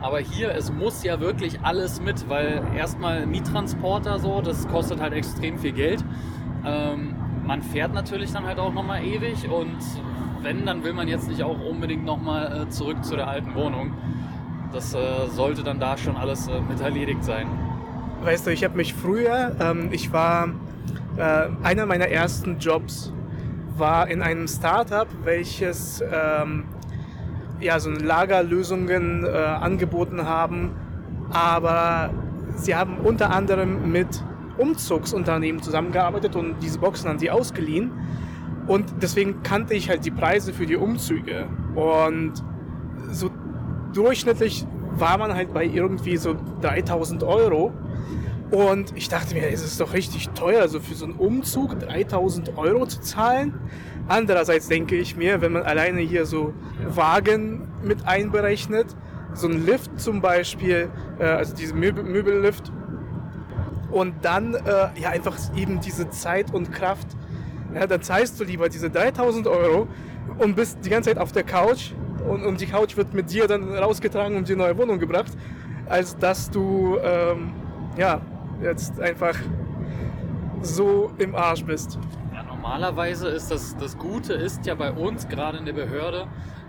[0.00, 5.12] Aber hier, es muss ja wirklich alles mit, weil erstmal Miettransporter so, das kostet halt
[5.12, 6.02] extrem viel Geld.
[6.64, 9.78] Ähm, man fährt natürlich dann halt auch nochmal ewig und
[10.42, 13.92] wenn, dann will man jetzt nicht auch unbedingt nochmal äh, zurück zu der alten Wohnung.
[14.72, 17.46] Das äh, sollte dann da schon alles äh, mit erledigt sein.
[18.22, 20.48] Weißt du, ich habe mich früher, ähm, ich war
[21.16, 23.12] äh, einer meiner ersten Jobs
[23.76, 26.64] war in einem Startup, welches ähm,
[27.60, 30.72] ja, so Lagerlösungen äh, angeboten haben,
[31.30, 32.10] aber
[32.56, 34.22] sie haben unter anderem mit
[34.58, 37.92] Umzugsunternehmen zusammengearbeitet und diese Boxen an sie ausgeliehen.
[38.66, 41.46] Und deswegen kannte ich halt die Preise für die Umzüge.
[41.74, 42.32] Und
[43.10, 43.30] so
[43.92, 47.72] durchschnittlich war man halt bei irgendwie so 3000 Euro.
[48.50, 52.56] Und ich dachte mir, es ist doch richtig teuer, so für so einen Umzug 3000
[52.56, 53.54] Euro zu zahlen.
[54.06, 56.52] Andererseits denke ich mir, wenn man alleine hier so
[56.86, 58.94] Wagen mit einberechnet,
[59.32, 60.88] so ein Lift zum Beispiel,
[61.18, 62.70] äh, also diese Möbel Möbellift,
[63.94, 67.06] und dann äh, ja einfach eben diese Zeit und Kraft,
[67.72, 69.86] ja, dann zahlst du lieber diese 3000 Euro
[70.38, 71.92] und bist die ganze Zeit auf der Couch
[72.28, 75.30] und, und die Couch wird mit dir dann rausgetragen und die neue Wohnung gebracht,
[75.86, 77.52] als dass du ähm,
[77.96, 78.20] ja
[78.60, 79.36] jetzt einfach
[80.60, 82.00] so im Arsch bist.
[82.34, 86.26] Ja, normalerweise ist das, das Gute ist ja bei uns, gerade in der Behörde,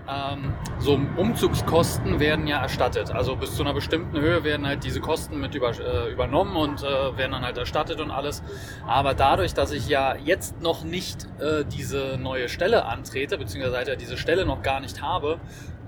[0.07, 3.11] ähm, so Umzugskosten werden ja erstattet.
[3.11, 6.83] Also bis zu einer bestimmten Höhe werden halt diese Kosten mit über, äh, übernommen und
[6.83, 8.43] äh, werden dann halt erstattet und alles.
[8.87, 13.87] Aber dadurch, dass ich ja jetzt noch nicht äh, diese neue Stelle antrete, beziehungsweise halt
[13.87, 15.39] ja diese Stelle noch gar nicht habe,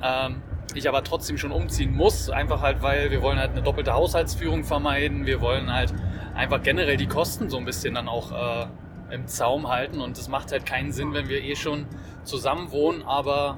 [0.02, 0.42] ähm,
[0.74, 4.64] ich aber trotzdem schon umziehen muss, einfach halt, weil wir wollen halt eine doppelte Haushaltsführung
[4.64, 5.94] vermeiden, wir wollen halt
[6.36, 8.68] einfach generell die Kosten so ein bisschen dann auch äh,
[9.14, 11.86] im Zaum halten und es macht halt keinen Sinn, wenn wir eh schon
[12.24, 13.58] zusammen wohnen, aber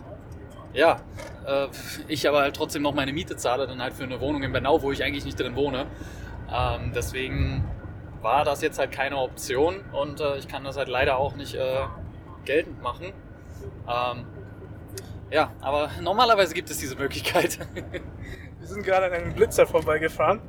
[0.73, 1.01] ja,
[1.45, 1.67] äh,
[2.07, 4.81] ich aber halt trotzdem noch meine Miete zahle, dann halt für eine Wohnung in Bernau,
[4.81, 5.87] wo ich eigentlich nicht drin wohne.
[6.51, 7.63] Ähm, deswegen
[8.21, 11.55] war das jetzt halt keine Option und äh, ich kann das halt leider auch nicht
[11.55, 11.85] äh,
[12.45, 13.13] geltend machen.
[13.87, 14.25] Ähm,
[15.31, 17.59] ja, aber normalerweise gibt es diese Möglichkeit.
[18.59, 20.41] Wir sind gerade an einem Blitzer vorbeigefahren.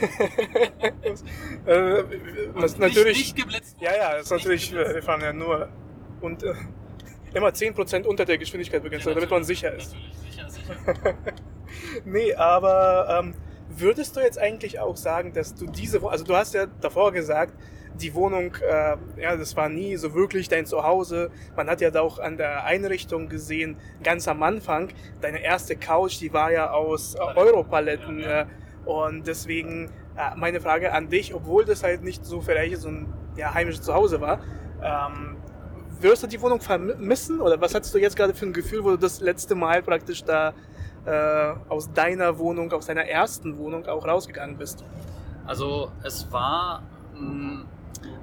[1.66, 2.02] äh,
[2.54, 3.76] natürlich nicht, nicht geblitzt.
[3.80, 5.68] Ja, ja, das ist natürlich, wir fahren ja nur
[6.22, 6.54] und äh,
[7.34, 9.94] immer 10% unter der Geschwindigkeit begrenzt, ja, damit man sicher ist.
[10.30, 10.74] Sicher, sicher.
[12.04, 13.34] nee, aber ähm,
[13.68, 17.54] würdest du jetzt eigentlich auch sagen, dass du diese, also du hast ja davor gesagt,
[18.00, 21.30] die Wohnung, äh, ja, das war nie so wirklich dein Zuhause.
[21.56, 24.88] Man hat ja da auch an der Einrichtung gesehen, ganz am Anfang,
[25.20, 28.20] deine erste Couch, die war ja aus äh, Europaletten.
[28.20, 28.46] Äh,
[28.84, 33.12] und deswegen äh, meine Frage an dich, obwohl das halt nicht so vielleicht so ein
[33.36, 34.40] ja, heimisches Zuhause war,
[34.82, 35.36] ähm,
[36.00, 37.40] wirst du die Wohnung vermissen?
[37.40, 40.24] Oder was hattest du jetzt gerade für ein Gefühl, wo du das letzte Mal praktisch
[40.24, 40.54] da
[41.06, 44.84] äh, aus deiner Wohnung, aus deiner ersten Wohnung auch rausgegangen bist?
[45.46, 46.82] Also es war,
[47.14, 47.62] mm,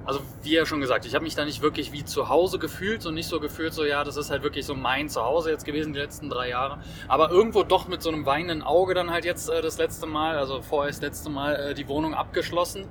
[0.04, 3.06] also wie ja schon gesagt, ich habe mich da nicht wirklich wie zu Hause gefühlt
[3.06, 5.92] und nicht so gefühlt, so ja, das ist halt wirklich so mein Zuhause jetzt gewesen
[5.92, 6.78] die letzten drei Jahre.
[7.06, 10.36] Aber irgendwo doch mit so einem weinenden Auge dann halt jetzt äh, das letzte Mal,
[10.36, 12.88] also vorher das letzte Mal äh, die Wohnung abgeschlossen.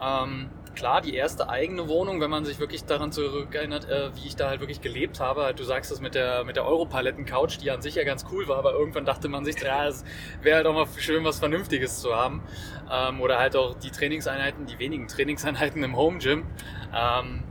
[0.00, 4.36] Ähm, klar, die erste eigene Wohnung, wenn man sich wirklich daran zurückerinnert, äh, wie ich
[4.36, 5.52] da halt wirklich gelebt habe.
[5.54, 8.58] Du sagst es mit der, mit der Europaletten-Couch, die an sich ja ganz cool war,
[8.58, 10.04] aber irgendwann dachte man sich, ja, es
[10.40, 12.44] wäre halt auch mal schön, was Vernünftiges zu haben.
[12.90, 16.46] Ähm, oder halt auch die Trainingseinheiten, die wenigen Trainingseinheiten im Home Gym.
[16.94, 17.42] Ähm,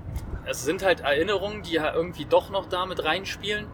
[0.46, 3.68] es sind halt Erinnerungen, die ja irgendwie doch noch da mit reinspielen,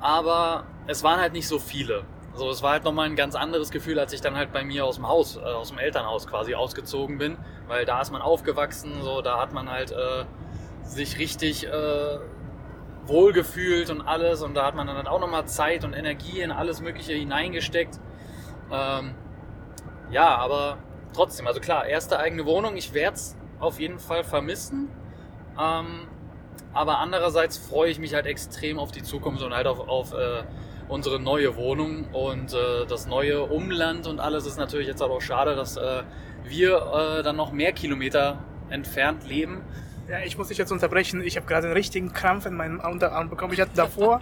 [0.00, 2.04] aber es waren halt nicht so viele.
[2.38, 4.84] Also es war halt nochmal ein ganz anderes Gefühl, als ich dann halt bei mir
[4.84, 8.92] aus dem Haus, äh, aus dem Elternhaus quasi ausgezogen bin, weil da ist man aufgewachsen,
[9.02, 10.24] so da hat man halt äh,
[10.84, 12.18] sich richtig äh,
[13.06, 16.52] wohlgefühlt und alles und da hat man dann halt auch nochmal Zeit und Energie in
[16.52, 17.98] alles Mögliche hineingesteckt.
[18.70, 19.16] Ähm,
[20.12, 20.78] ja, aber
[21.14, 24.88] trotzdem, also klar, erste eigene Wohnung, ich werde es auf jeden Fall vermissen.
[25.60, 26.06] Ähm,
[26.72, 30.44] aber andererseits freue ich mich halt extrem auf die Zukunft und halt auf, auf äh,
[30.88, 35.22] unsere neue Wohnung und äh, das neue Umland und alles ist natürlich jetzt aber auch
[35.22, 36.02] schade, dass äh,
[36.44, 38.38] wir äh, dann noch mehr Kilometer
[38.70, 39.62] entfernt leben.
[40.08, 41.20] Ja, ich muss dich jetzt unterbrechen.
[41.20, 43.52] Ich habe gerade einen richtigen Krampf in meinem Unterarm bekommen.
[43.52, 44.20] Ich hatte davor,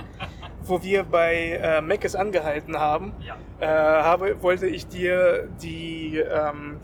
[0.63, 3.37] wo wir bei äh, Meckes angehalten haben, ja.
[3.61, 6.81] äh, habe, wollte ich dir die ähm,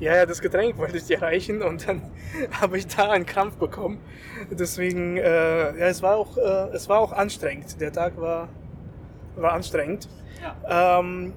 [0.00, 2.02] ja, ja, das Getränk wollte ich dir reichen und dann
[2.60, 4.00] habe ich da einen Krampf bekommen.
[4.50, 7.80] Deswegen, äh, ja, es war auch, äh, es war auch anstrengend.
[7.80, 8.48] Der Tag war
[9.40, 10.08] war anstrengend.
[10.42, 10.98] Ja.
[11.00, 11.32] Ähm,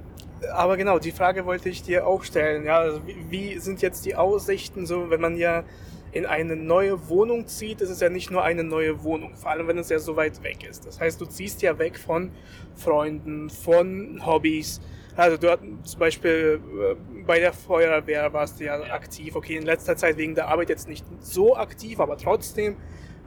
[0.54, 2.66] aber genau, die Frage wollte ich dir auch stellen.
[2.66, 5.63] Ja, also wie, sind jetzt die Aussichten so, wenn man ja
[6.12, 9.68] in eine neue Wohnung zieht, ist es ja nicht nur eine neue Wohnung, vor allem
[9.68, 10.86] wenn es ja so weit weg ist.
[10.86, 12.32] Das heißt, du ziehst ja weg von
[12.76, 14.80] Freunden, von Hobbys.
[15.16, 19.36] Also du zum Beispiel äh, bei der Feuerwehr warst du ja aktiv.
[19.36, 22.78] Okay, in letzter Zeit wegen der Arbeit jetzt nicht so aktiv, aber trotzdem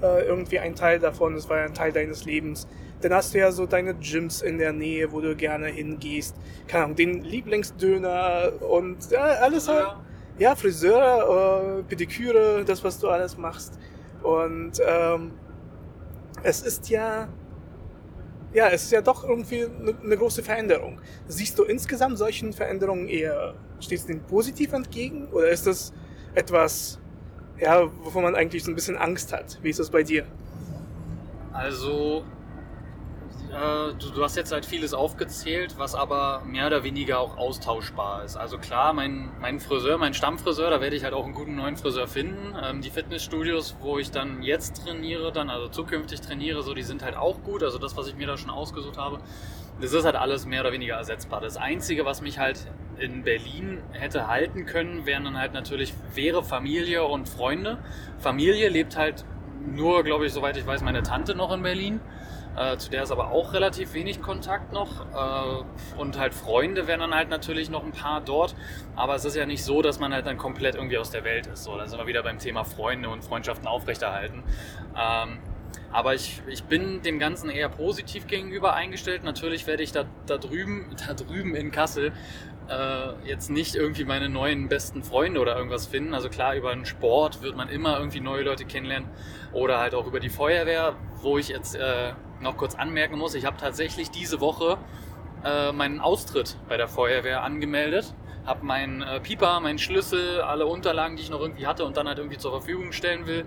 [0.02, 1.34] äh, irgendwie ein Teil davon.
[1.34, 2.66] Es war ja ein Teil deines Lebens.
[3.00, 6.34] Dann hast du ja so deine Gyms in der Nähe, wo du gerne hingehst.
[6.66, 9.96] Keine Ahnung, den Lieblingsdöner und ja, alles halt.
[10.38, 13.78] Ja, Friseur, äh, Pediküre, das, was du alles machst.
[14.22, 15.32] Und ähm,
[16.42, 17.28] es ist ja,
[18.52, 21.00] ja, es ist ja doch irgendwie eine, eine große Veränderung.
[21.26, 25.92] Siehst du insgesamt solchen Veränderungen eher, stehst du denen positiv entgegen oder ist das
[26.34, 27.00] etwas,
[27.58, 29.58] ja, wovon man eigentlich so ein bisschen Angst hat?
[29.62, 30.26] Wie ist das bei dir?
[31.52, 32.24] Also
[33.50, 38.24] äh, du, du, hast jetzt halt vieles aufgezählt, was aber mehr oder weniger auch austauschbar
[38.24, 38.36] ist.
[38.36, 41.76] Also klar, mein, mein Friseur, mein Stammfriseur, da werde ich halt auch einen guten neuen
[41.76, 42.54] Friseur finden.
[42.62, 47.02] Ähm, die Fitnessstudios, wo ich dann jetzt trainiere, dann also zukünftig trainiere, so die sind
[47.02, 47.62] halt auch gut.
[47.62, 49.20] Also das, was ich mir da schon ausgesucht habe,
[49.80, 51.40] das ist halt alles mehr oder weniger ersetzbar.
[51.40, 52.66] Das Einzige, was mich halt
[52.98, 57.78] in Berlin hätte halten können, wären dann halt natürlich, wäre Familie und Freunde.
[58.18, 59.24] Familie lebt halt
[59.66, 62.00] nur, glaube ich, soweit ich weiß, meine Tante noch in Berlin.
[62.56, 65.02] Äh, zu der ist aber auch relativ wenig Kontakt noch.
[65.14, 68.54] Äh, und halt Freunde wären dann halt natürlich noch ein paar dort.
[68.94, 71.46] Aber es ist ja nicht so, dass man halt dann komplett irgendwie aus der Welt
[71.48, 71.64] ist.
[71.64, 74.42] So, dann sind wir wieder beim Thema Freunde und Freundschaften aufrechterhalten.
[74.98, 75.38] Ähm,
[75.92, 79.24] aber ich, ich bin dem Ganzen eher positiv gegenüber eingestellt.
[79.24, 82.12] Natürlich werde ich da, da, drüben, da drüben in Kassel
[82.68, 86.14] äh, jetzt nicht irgendwie meine neuen besten Freunde oder irgendwas finden.
[86.14, 89.08] Also klar, über den Sport wird man immer irgendwie neue Leute kennenlernen
[89.52, 93.44] oder halt auch über die Feuerwehr, wo ich jetzt äh, noch kurz anmerken muss, ich
[93.44, 94.78] habe tatsächlich diese Woche
[95.44, 101.16] äh, meinen Austritt bei der Feuerwehr angemeldet, habe meinen äh, Pieper, meinen Schlüssel, alle Unterlagen,
[101.16, 103.46] die ich noch irgendwie hatte und dann halt irgendwie zur Verfügung stellen will,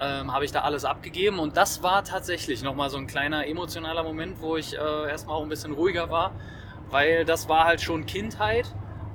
[0.00, 4.02] ähm, habe ich da alles abgegeben und das war tatsächlich nochmal so ein kleiner emotionaler
[4.02, 6.32] Moment, wo ich äh, erstmal auch ein bisschen ruhiger war,
[6.90, 8.72] weil das war halt schon Kindheit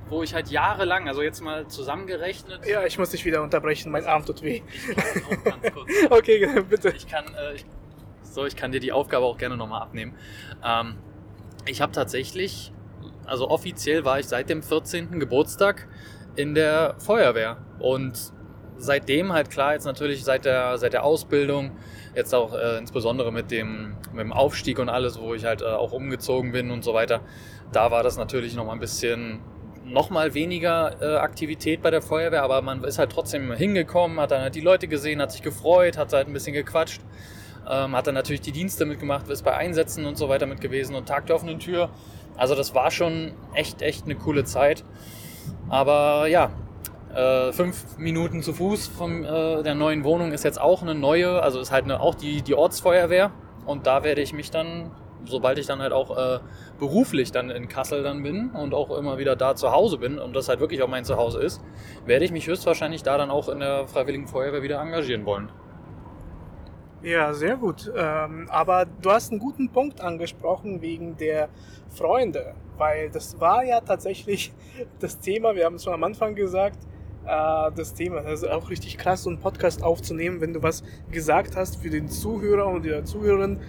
[0.08, 2.66] wo ich halt jahrelang, also jetzt mal zusammengerechnet.
[2.68, 4.62] Ja, ich muss dich wieder unterbrechen, mein Arm tut weh.
[4.72, 5.90] Ich kann auch ganz kurz.
[6.12, 6.90] okay, bitte.
[6.90, 7.66] Ich kann, äh, ich
[8.22, 10.14] so, ich kann dir die Aufgabe auch gerne nochmal abnehmen.
[10.64, 10.96] Ähm,
[11.66, 12.72] ich habe tatsächlich,
[13.26, 15.20] also offiziell war ich seit dem 14.
[15.20, 15.88] Geburtstag
[16.36, 18.34] in der Feuerwehr und
[18.78, 21.72] seitdem halt klar, jetzt natürlich seit der, seit der Ausbildung,
[22.16, 25.66] jetzt auch äh, insbesondere mit dem, mit dem Aufstieg und alles, wo ich halt äh,
[25.66, 27.22] auch umgezogen bin und so weiter,
[27.72, 29.40] da war das natürlich nochmal ein bisschen
[29.86, 34.42] nochmal weniger äh, Aktivität bei der Feuerwehr, aber man ist halt trotzdem hingekommen, hat dann
[34.42, 37.02] halt die Leute gesehen, hat sich gefreut, hat halt ein bisschen gequatscht.
[37.68, 40.96] Ähm, hat dann natürlich die Dienste mitgemacht, ist bei Einsätzen und so weiter mit gewesen
[40.96, 41.90] und Tag der offenen Tür.
[42.38, 44.84] Also das war schon echt, echt eine coole Zeit.
[45.70, 46.52] Aber ja,
[47.16, 51.42] äh, fünf Minuten zu Fuß von äh, der neuen Wohnung ist jetzt auch eine neue,
[51.42, 53.32] also ist halt eine, auch die, die Ortsfeuerwehr.
[53.66, 54.92] Und da werde ich mich dann,
[55.24, 56.40] sobald ich dann halt auch äh,
[56.78, 60.36] beruflich dann in Kassel dann bin und auch immer wieder da zu Hause bin und
[60.36, 61.62] das halt wirklich auch mein Zuhause ist,
[62.06, 65.50] werde ich mich höchstwahrscheinlich da dann auch in der Freiwilligen Feuerwehr wieder engagieren wollen.
[67.02, 67.92] Ja, sehr gut.
[67.96, 71.50] Ähm, aber du hast einen guten Punkt angesprochen wegen der
[71.90, 74.52] Freunde, weil das war ja tatsächlich
[75.00, 76.80] das Thema, wir haben es schon am Anfang gesagt,
[77.26, 78.22] äh, das Thema.
[78.22, 81.90] Das ist auch richtig krass, so einen Podcast aufzunehmen, wenn du was gesagt hast für
[81.90, 83.60] den Zuhörer und die Zuhörerin,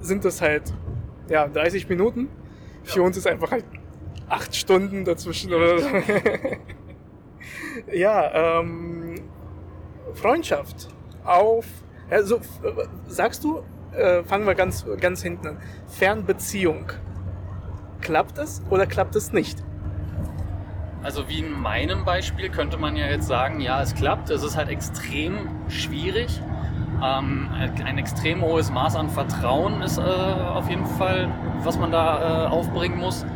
[0.00, 0.72] sind das halt
[1.28, 2.28] ja, 30 Minuten.
[2.82, 3.64] Für uns ist einfach halt
[4.28, 5.78] acht Stunden dazwischen oder
[7.92, 9.14] ja, ähm,
[10.14, 10.88] Freundschaft
[11.24, 11.66] auf.
[12.10, 12.40] Also,
[13.06, 15.58] sagst du, äh, fangen wir ganz, ganz hinten an.
[15.86, 16.92] Fernbeziehung.
[18.00, 19.64] Klappt es oder klappt es nicht?
[21.04, 24.30] Also wie in meinem Beispiel könnte man ja jetzt sagen, ja, es klappt.
[24.30, 26.40] Es ist halt extrem schwierig.
[27.04, 27.50] Ähm,
[27.84, 31.30] ein extrem hohes Maß an Vertrauen ist äh, auf jeden Fall,
[31.62, 33.26] was man da äh, aufbringen muss.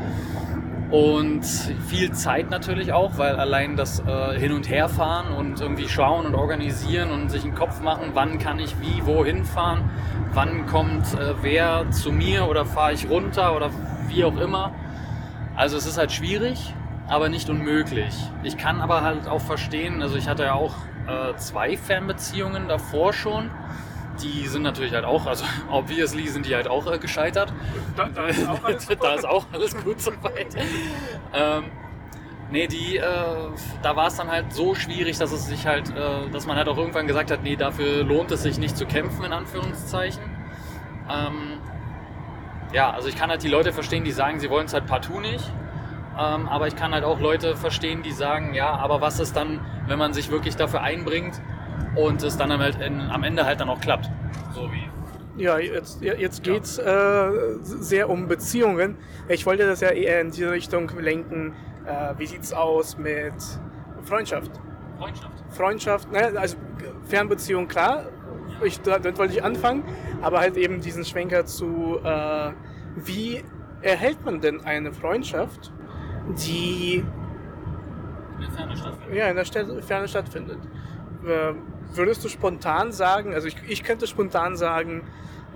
[0.90, 6.24] Und viel Zeit natürlich auch, weil allein das äh, Hin- und Herfahren und irgendwie schauen
[6.24, 9.90] und organisieren und sich einen Kopf machen, wann kann ich wie, wohin fahren,
[10.32, 13.68] wann kommt äh, wer zu mir oder fahre ich runter oder
[14.06, 14.72] wie auch immer.
[15.54, 16.72] Also es ist halt schwierig,
[17.08, 18.14] aber nicht unmöglich.
[18.42, 20.74] Ich kann aber halt auch verstehen, also ich hatte ja auch
[21.06, 23.50] äh, zwei Fernbeziehungen davor schon
[24.22, 27.52] die sind natürlich halt auch, also obviously sind die halt auch äh, gescheitert.
[27.96, 30.54] Da, da, ist auch alles, da ist auch alles gut soweit.
[31.32, 31.64] ähm,
[32.50, 33.02] nee, die, äh,
[33.82, 36.68] da war es dann halt so schwierig, dass es sich halt, äh, dass man halt
[36.68, 40.22] auch irgendwann gesagt hat, nee, dafür lohnt es sich nicht zu kämpfen, in Anführungszeichen.
[41.10, 41.58] Ähm,
[42.72, 45.20] ja, also ich kann halt die Leute verstehen, die sagen, sie wollen es halt partout
[45.20, 45.44] nicht.
[46.18, 49.60] Ähm, aber ich kann halt auch Leute verstehen, die sagen, ja, aber was ist dann,
[49.86, 51.40] wenn man sich wirklich dafür einbringt
[51.94, 54.10] und es dann halt in, am Ende halt dann auch klappt.
[54.52, 54.88] So wie.
[55.40, 58.96] Ja, jetzt, jetzt geht es äh, sehr um Beziehungen.
[59.28, 61.54] Ich wollte das ja eher in diese Richtung lenken.
[61.86, 63.34] Äh, wie es aus mit
[64.02, 64.50] Freundschaft?
[64.98, 65.44] Freundschaft.
[65.50, 66.56] Freundschaft, ne, also
[67.04, 68.06] Fernbeziehung, klar.
[68.64, 69.84] Ich, damit wollte ich anfangen,
[70.20, 72.50] aber halt eben diesen Schwenker zu, äh,
[72.96, 73.44] wie
[73.80, 75.72] erhält man denn eine Freundschaft,
[76.36, 77.04] die
[78.34, 79.16] in der Ferne stattfindet?
[79.16, 80.58] Ja, in der Ferne stattfindet.
[81.26, 81.62] Ähm,
[81.94, 85.02] würdest du spontan sagen, also ich, ich könnte spontan sagen,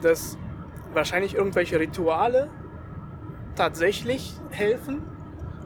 [0.01, 0.39] dass
[0.93, 2.51] wahrscheinlich irgendwelche Rituale
[3.55, 5.03] tatsächlich helfen,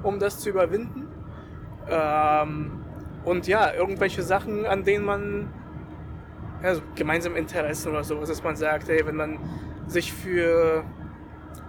[0.02, 1.08] um das zu überwinden.
[1.88, 2.84] Ähm,
[3.24, 5.48] und ja, irgendwelche Sachen, an denen man
[6.62, 9.38] also gemeinsam Interessen oder sowas, dass man sagt, hey, wenn man
[9.86, 10.84] sich für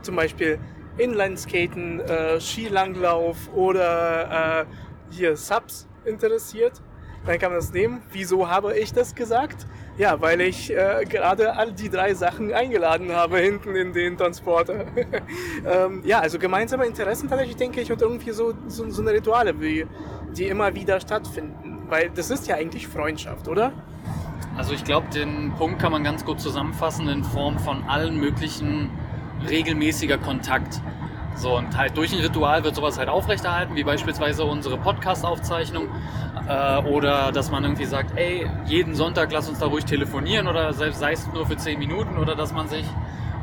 [0.02, 0.60] zum Beispiel
[0.98, 4.66] Inlineskaten, äh, Skilanglauf oder äh,
[5.14, 6.82] hier Subs interessiert,
[7.26, 8.02] dann kann man das nehmen.
[8.12, 9.68] Wieso habe ich das gesagt?
[9.98, 14.86] Ja, weil ich äh, gerade all die drei Sachen eingeladen habe hinten in den Transporter.
[15.66, 19.60] ähm, ja, also gemeinsame Interessen tatsächlich, denke ich, und irgendwie so, so, so eine Rituale,
[19.60, 19.86] wie,
[20.36, 21.84] die immer wieder stattfinden.
[21.90, 23.74] Weil das ist ja eigentlich Freundschaft, oder?
[24.56, 28.90] Also ich glaube, den Punkt kann man ganz gut zusammenfassen in Form von allen möglichen
[29.50, 30.82] regelmäßiger Kontakt.
[31.36, 35.88] So, und halt durch ein Ritual wird sowas halt aufrechterhalten, wie beispielsweise unsere Podcast-Aufzeichnung.
[36.48, 40.74] Äh, oder dass man irgendwie sagt, ey, jeden Sonntag lass uns da ruhig telefonieren oder
[40.74, 42.86] selbst sei es nur für 10 Minuten oder dass man sich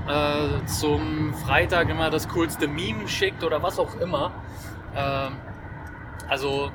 [0.08, 4.32] äh, zum Freitag immer das coolste Meme schickt oder was auch immer.
[4.94, 5.30] Äh,
[6.28, 6.70] also.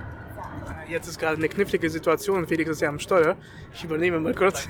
[0.87, 3.35] Jetzt ist gerade eine knifflige Situation, Felix ist ja am Steuer.
[3.73, 4.67] Ich übernehme mal kurz.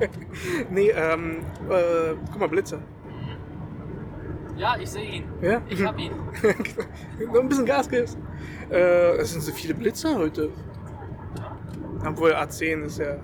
[0.70, 1.38] nee, ähm,
[1.68, 2.80] äh, guck mal, Blitze.
[4.58, 5.24] Ja, ich sehe ihn.
[5.40, 5.62] Ja?
[5.68, 6.12] Ich hab ihn.
[7.32, 8.18] Noch ein bisschen Gas gibst.
[8.70, 10.50] Äh, es sind so viele Blitzer heute.
[12.04, 13.16] Obwohl A10 ist ja.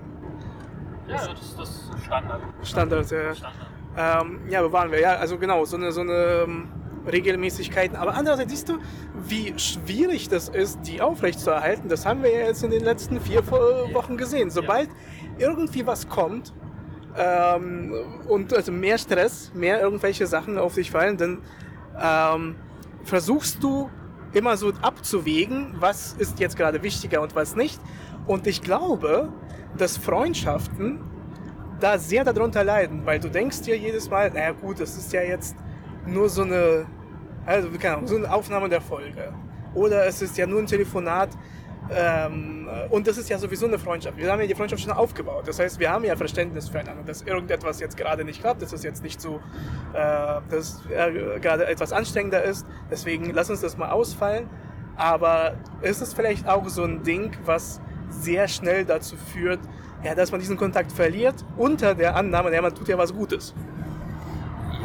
[1.07, 2.41] Ja, das ist das Standard.
[2.63, 3.35] Standard, ja.
[3.35, 3.53] Standard.
[3.97, 4.99] Ähm, ja, bewahren wir.
[5.01, 6.69] Ja, also genau, so eine, so eine ähm,
[7.05, 7.97] Regelmäßigkeiten.
[7.97, 8.79] Aber andererseits siehst du,
[9.13, 11.89] wie schwierig das ist, die aufrechtzuerhalten.
[11.89, 14.49] Das haben wir ja jetzt in den letzten vier Wochen gesehen.
[14.49, 14.89] Sobald
[15.37, 16.53] irgendwie was kommt,
[17.17, 17.93] ähm,
[18.27, 21.41] und also mehr Stress, mehr irgendwelche Sachen auf dich fallen, dann
[22.01, 22.55] ähm,
[23.03, 23.89] versuchst du
[24.33, 27.79] immer so abzuwägen, was ist jetzt gerade wichtiger und was nicht.
[28.27, 29.31] Und ich glaube,
[29.77, 30.99] dass Freundschaften
[31.79, 35.21] da sehr darunter leiden, weil du denkst dir jedes Mal, naja gut, das ist ja
[35.21, 35.55] jetzt
[36.05, 36.85] nur so eine,
[37.45, 39.33] also keine Ahnung, so eine Aufnahme der Folge.
[39.73, 41.29] Oder es ist ja nur ein Telefonat,
[41.91, 44.17] ähm, und das ist ja sowieso eine Freundschaft.
[44.17, 45.47] Wir haben ja die Freundschaft schon aufgebaut.
[45.47, 48.83] Das heißt, wir haben ja Verständnis füreinander, dass irgendetwas jetzt gerade nicht klappt, dass es
[48.83, 49.39] jetzt nicht so,
[49.93, 52.65] äh, dass äh, gerade etwas anstrengender ist.
[52.89, 54.49] Deswegen lass uns das mal ausfallen.
[54.97, 59.59] Aber ist es vielleicht auch so ein Ding, was sehr schnell dazu führt,
[60.03, 63.53] ja, dass man diesen Kontakt verliert, unter der Annahme, ja, man tut ja was Gutes.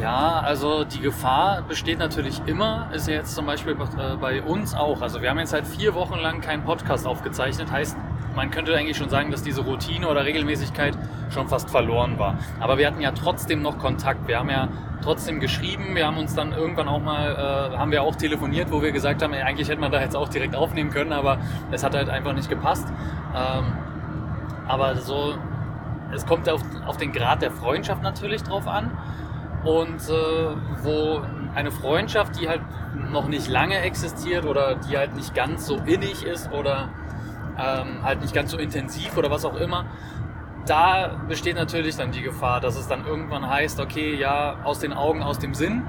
[0.01, 3.77] Ja, also die Gefahr besteht natürlich immer, ist ja jetzt zum Beispiel
[4.19, 5.03] bei uns auch.
[5.03, 7.95] Also wir haben jetzt seit vier Wochen lang keinen Podcast aufgezeichnet, heißt,
[8.35, 10.97] man könnte eigentlich schon sagen, dass diese Routine oder Regelmäßigkeit
[11.29, 12.39] schon fast verloren war.
[12.59, 14.27] Aber wir hatten ja trotzdem noch Kontakt.
[14.27, 14.69] Wir haben ja
[15.03, 15.95] trotzdem geschrieben.
[15.95, 19.21] Wir haben uns dann irgendwann auch mal, äh, haben wir auch telefoniert, wo wir gesagt
[19.21, 21.37] haben, ey, eigentlich hätte man da jetzt auch direkt aufnehmen können, aber
[21.71, 22.87] es hat halt einfach nicht gepasst.
[23.35, 23.73] Ähm,
[24.67, 25.35] aber so,
[26.13, 28.97] es kommt auf, auf den Grad der Freundschaft natürlich drauf an.
[29.63, 31.21] Und äh, wo
[31.53, 32.61] eine Freundschaft, die halt
[33.11, 36.89] noch nicht lange existiert oder die halt nicht ganz so innig ist oder
[37.57, 39.85] ähm, halt nicht ganz so intensiv oder was auch immer,
[40.65, 44.93] da besteht natürlich dann die Gefahr, dass es dann irgendwann heißt, okay, ja, aus den
[44.93, 45.83] Augen, aus dem Sinn.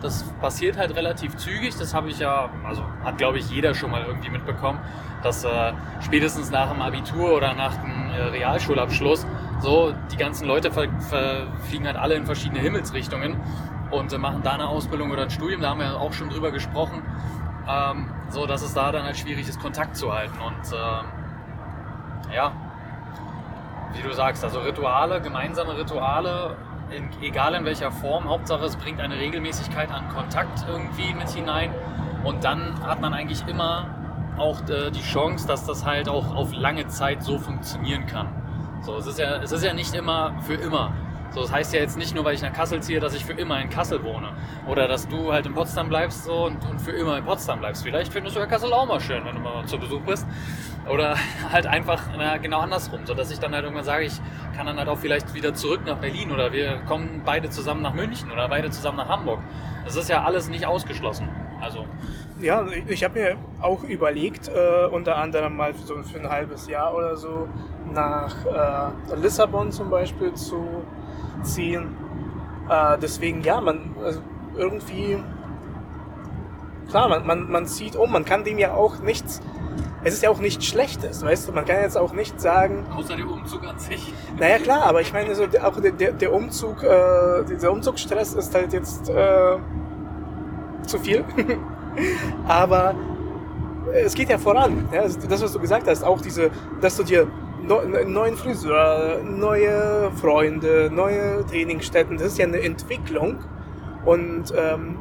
[0.00, 1.76] Das passiert halt relativ zügig.
[1.78, 4.78] Das habe ich ja, also hat glaube ich jeder schon mal irgendwie mitbekommen,
[5.22, 9.26] dass äh, spätestens nach dem Abitur oder nach dem äh, Realschulabschluss
[9.60, 13.40] so die ganzen Leute fliegen halt alle in verschiedene Himmelsrichtungen
[13.90, 15.60] und machen da eine Ausbildung oder ein Studium.
[15.60, 17.02] Da haben wir auch schon drüber gesprochen.
[17.68, 20.38] Ähm, so dass es da dann halt schwierig ist, Kontakt zu halten.
[20.38, 22.52] Und äh, ja,
[23.94, 26.56] wie du sagst, also Rituale, gemeinsame Rituale,
[26.90, 31.74] in, egal in welcher Form, Hauptsache es bringt eine Regelmäßigkeit an Kontakt irgendwie mit hinein.
[32.24, 33.86] Und dann hat man eigentlich immer
[34.36, 38.28] auch äh, die Chance, dass das halt auch auf lange Zeit so funktionieren kann.
[38.84, 40.92] So, es ist ja, es ist ja nicht immer für immer.
[41.30, 43.32] So, das heißt ja jetzt nicht nur, weil ich nach Kassel ziehe, dass ich für
[43.32, 44.32] immer in Kassel wohne.
[44.68, 47.82] Oder dass du halt in Potsdam bleibst so, und, und für immer in Potsdam bleibst.
[47.82, 50.26] Vielleicht findest du ja Kassel auch mal schön, wenn du mal zu Besuch bist.
[50.88, 51.16] Oder
[51.50, 54.20] halt einfach na, genau andersrum, sodass ich dann halt irgendwann sage, ich
[54.54, 57.94] kann dann halt auch vielleicht wieder zurück nach Berlin oder wir kommen beide zusammen nach
[57.94, 59.40] München oder beide zusammen nach Hamburg.
[59.84, 61.30] Das ist ja alles nicht ausgeschlossen.
[61.60, 61.86] Also.
[62.40, 66.66] Ja, ich habe mir auch überlegt, äh, unter anderem mal für, so, für ein halbes
[66.66, 67.48] Jahr oder so
[67.92, 70.82] nach äh, Lissabon zum Beispiel zu
[71.42, 71.96] ziehen.
[72.68, 74.20] Äh, deswegen, ja, man also
[74.56, 75.16] irgendwie,
[76.90, 79.40] klar, man, man, man zieht um, man kann dem ja auch nichts,
[80.02, 82.84] es ist ja auch nichts Schlechtes, weißt du, man kann jetzt auch nicht sagen...
[82.96, 84.12] Außer der Umzug an sich.
[84.40, 88.52] Naja, klar, aber ich meine, so, auch der, der, der Umzug, äh, dieser Umzugsstress ist
[88.56, 89.56] halt jetzt äh,
[90.84, 91.24] zu viel.
[92.46, 92.94] aber
[93.92, 94.88] es geht ja voran.
[94.92, 95.02] Ja?
[95.02, 97.28] Das, was du gesagt hast, auch diese, dass du dir
[97.66, 102.18] neuen Friseur, neue Freunde, neue Trainingsstätten.
[102.18, 103.38] Das ist ja eine Entwicklung.
[104.04, 104.98] Und, ähm,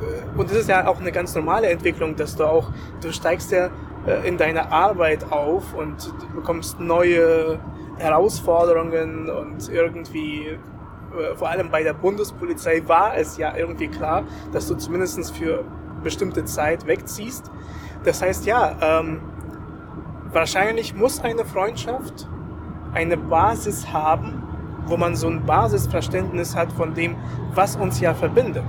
[0.00, 2.70] äh, und das ist ja auch eine ganz normale Entwicklung, dass du auch,
[3.00, 3.70] du steigst ja
[4.06, 7.58] äh, in deiner Arbeit auf und du bekommst neue
[7.98, 14.68] Herausforderungen und irgendwie, äh, vor allem bei der Bundespolizei war es ja irgendwie klar, dass
[14.68, 15.64] du zumindest für
[16.04, 17.50] bestimmte Zeit wegziehst.
[18.04, 19.20] Das heißt, ja, ähm,
[20.32, 22.28] wahrscheinlich muss eine Freundschaft
[22.92, 24.42] eine Basis haben,
[24.86, 27.16] wo man so ein Basisverständnis hat von dem,
[27.54, 28.64] was uns ja verbindet.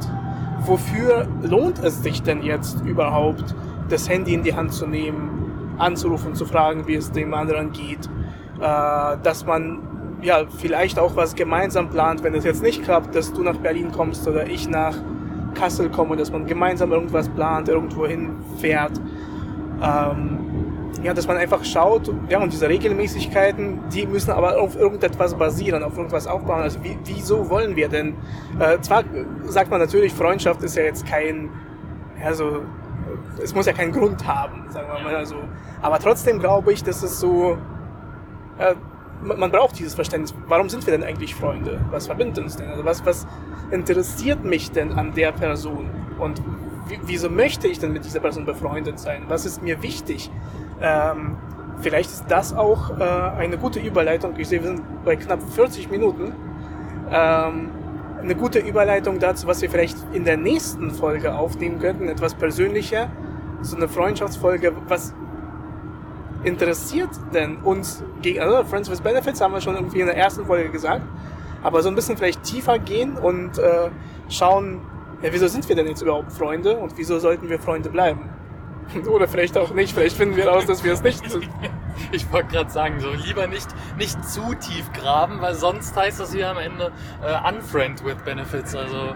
[0.61, 3.53] Wofür lohnt es sich denn jetzt überhaupt,
[3.89, 8.09] das Handy in die Hand zu nehmen, anzurufen, zu fragen, wie es dem anderen geht,
[8.59, 9.79] äh, dass man
[10.21, 13.91] ja vielleicht auch was gemeinsam plant, wenn es jetzt nicht klappt, dass du nach Berlin
[13.91, 14.95] kommst oder ich nach
[15.55, 18.99] Kassel komme, dass man gemeinsam irgendwas plant, irgendwo hinfährt.
[19.81, 20.39] Ähm,
[21.03, 25.83] ja, dass man einfach schaut, ja, und diese Regelmäßigkeiten, die müssen aber auf irgendetwas basieren,
[25.83, 26.61] auf irgendwas aufbauen.
[26.61, 28.15] Also wie, wieso wollen wir denn?
[28.59, 29.03] Äh, zwar
[29.43, 31.49] sagt man natürlich, Freundschaft ist ja jetzt kein,
[32.21, 32.61] ja, so,
[33.41, 35.35] es muss ja keinen Grund haben, sagen wir mal so.
[35.81, 37.57] Aber trotzdem glaube ich, dass es so,
[38.57, 38.73] äh,
[39.25, 40.33] man braucht dieses Verständnis.
[40.47, 41.79] Warum sind wir denn eigentlich Freunde?
[41.91, 42.69] Was verbindet uns denn?
[42.69, 43.27] Also was, was
[43.71, 45.89] interessiert mich denn an der Person?
[46.19, 46.41] Und
[47.03, 49.23] wieso möchte ich denn mit dieser Person befreundet sein?
[49.27, 50.31] Was ist mir wichtig?
[50.81, 51.37] Ähm,
[51.79, 54.33] vielleicht ist das auch äh, eine gute Überleitung.
[54.37, 56.33] Ich sehe, wir sind bei knapp 40 Minuten.
[57.11, 57.69] Ähm,
[58.21, 63.09] eine gute Überleitung dazu, was wir vielleicht in der nächsten Folge aufnehmen könnten, etwas persönlicher,
[63.61, 64.73] so eine Freundschaftsfolge.
[64.87, 65.13] Was
[66.45, 70.45] interessiert denn uns gegen, also Friends with Benefits haben wir schon irgendwie in der ersten
[70.45, 71.01] Folge gesagt,
[71.63, 73.89] aber so ein bisschen vielleicht tiefer gehen und äh,
[74.29, 74.81] schauen,
[75.21, 78.29] ja, wieso sind wir denn jetzt überhaupt Freunde und wieso sollten wir Freunde bleiben?
[79.09, 79.93] Oder vielleicht auch nicht.
[79.93, 81.49] Vielleicht finden wir raus, dass wir es nicht sind.
[82.11, 83.67] Ich wollte gerade sagen, so lieber nicht,
[83.97, 86.91] nicht zu tief graben, weil sonst heißt das hier am Ende
[87.23, 88.75] äh, unfriend with benefits.
[88.75, 89.15] Also.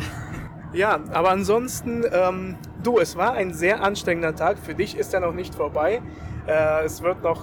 [0.72, 4.58] ja, aber ansonsten, ähm, du, es war ein sehr anstrengender Tag.
[4.58, 6.00] Für dich ist er noch nicht vorbei.
[6.48, 7.42] Äh, es wird noch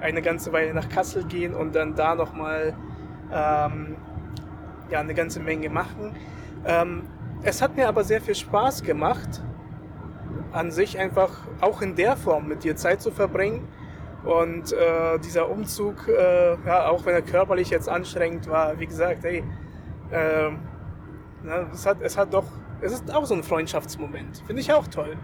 [0.00, 2.74] eine ganze Weile nach Kassel gehen und dann da nochmal
[3.32, 3.96] ähm,
[4.90, 6.16] ja, eine ganze Menge machen.
[6.64, 7.02] Ähm,
[7.42, 9.42] es hat mir aber sehr viel Spaß gemacht
[10.52, 11.30] an sich einfach
[11.60, 13.68] auch in der Form mit dir Zeit zu verbringen.
[14.24, 19.24] Und äh, dieser Umzug, äh, ja, auch wenn er körperlich jetzt anstrengend war, wie gesagt,
[19.24, 19.44] ey,
[20.10, 20.50] äh,
[21.44, 22.46] na, es, hat, es hat doch
[22.80, 24.42] Es ist auch so ein Freundschaftsmoment.
[24.46, 25.16] Finde ich auch toll.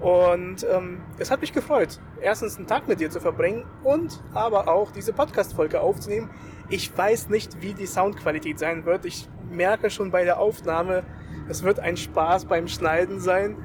[0.00, 4.68] Und ähm, es hat mich gefreut, erstens einen Tag mit dir zu verbringen und aber
[4.68, 6.30] auch diese Podcast-Folge aufzunehmen.
[6.68, 9.04] Ich weiß nicht, wie die Soundqualität sein wird.
[9.04, 11.02] Ich merke schon bei der Aufnahme,
[11.48, 13.56] es wird ein Spaß beim Schneiden sein.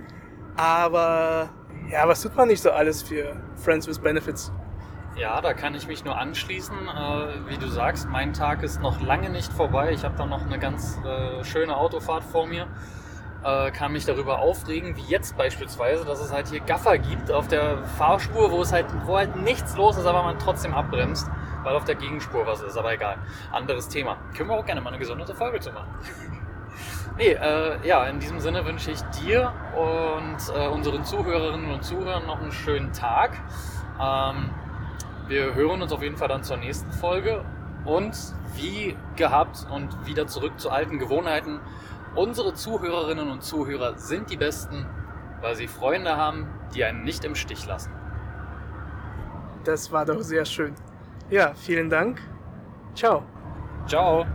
[0.56, 1.50] Aber
[1.92, 4.52] ja, was tut man nicht so alles für Friends with Benefits?
[5.16, 6.76] Ja, da kann ich mich nur anschließen.
[6.76, 9.92] Äh, wie du sagst, mein Tag ist noch lange nicht vorbei.
[9.92, 12.68] Ich habe da noch eine ganz äh, schöne Autofahrt vor mir
[13.44, 17.48] äh, kann mich darüber aufregen, wie jetzt beispielsweise, dass es halt hier Gaffer gibt auf
[17.48, 21.30] der Fahrspur, wo es halt, wo halt nichts los ist, aber man trotzdem abbremst,
[21.64, 23.18] weil auf der Gegenspur was ist, aber egal.
[23.52, 24.18] Anderes Thema.
[24.36, 25.89] Können wir auch gerne mal eine gesonderte Folge zu machen.
[27.18, 32.26] nee, äh, ja, in diesem Sinne wünsche ich dir und äh, unseren Zuhörerinnen und Zuhörern
[32.26, 33.32] noch einen schönen Tag.
[34.02, 34.50] Ähm,
[35.28, 37.44] wir hören uns auf jeden Fall dann zur nächsten Folge
[37.86, 38.16] und
[38.56, 41.60] wie gehabt und wieder zurück zu alten Gewohnheiten
[42.16, 44.86] Unsere Zuhörerinnen und Zuhörer sind die Besten,
[45.41, 47.91] weil sie Freunde haben, die einen nicht im Stich lassen.
[49.64, 50.76] Das war doch sehr schön.
[51.32, 52.22] Ja, vielen Dank.
[52.93, 53.24] Ciao.
[53.88, 54.26] Ciao.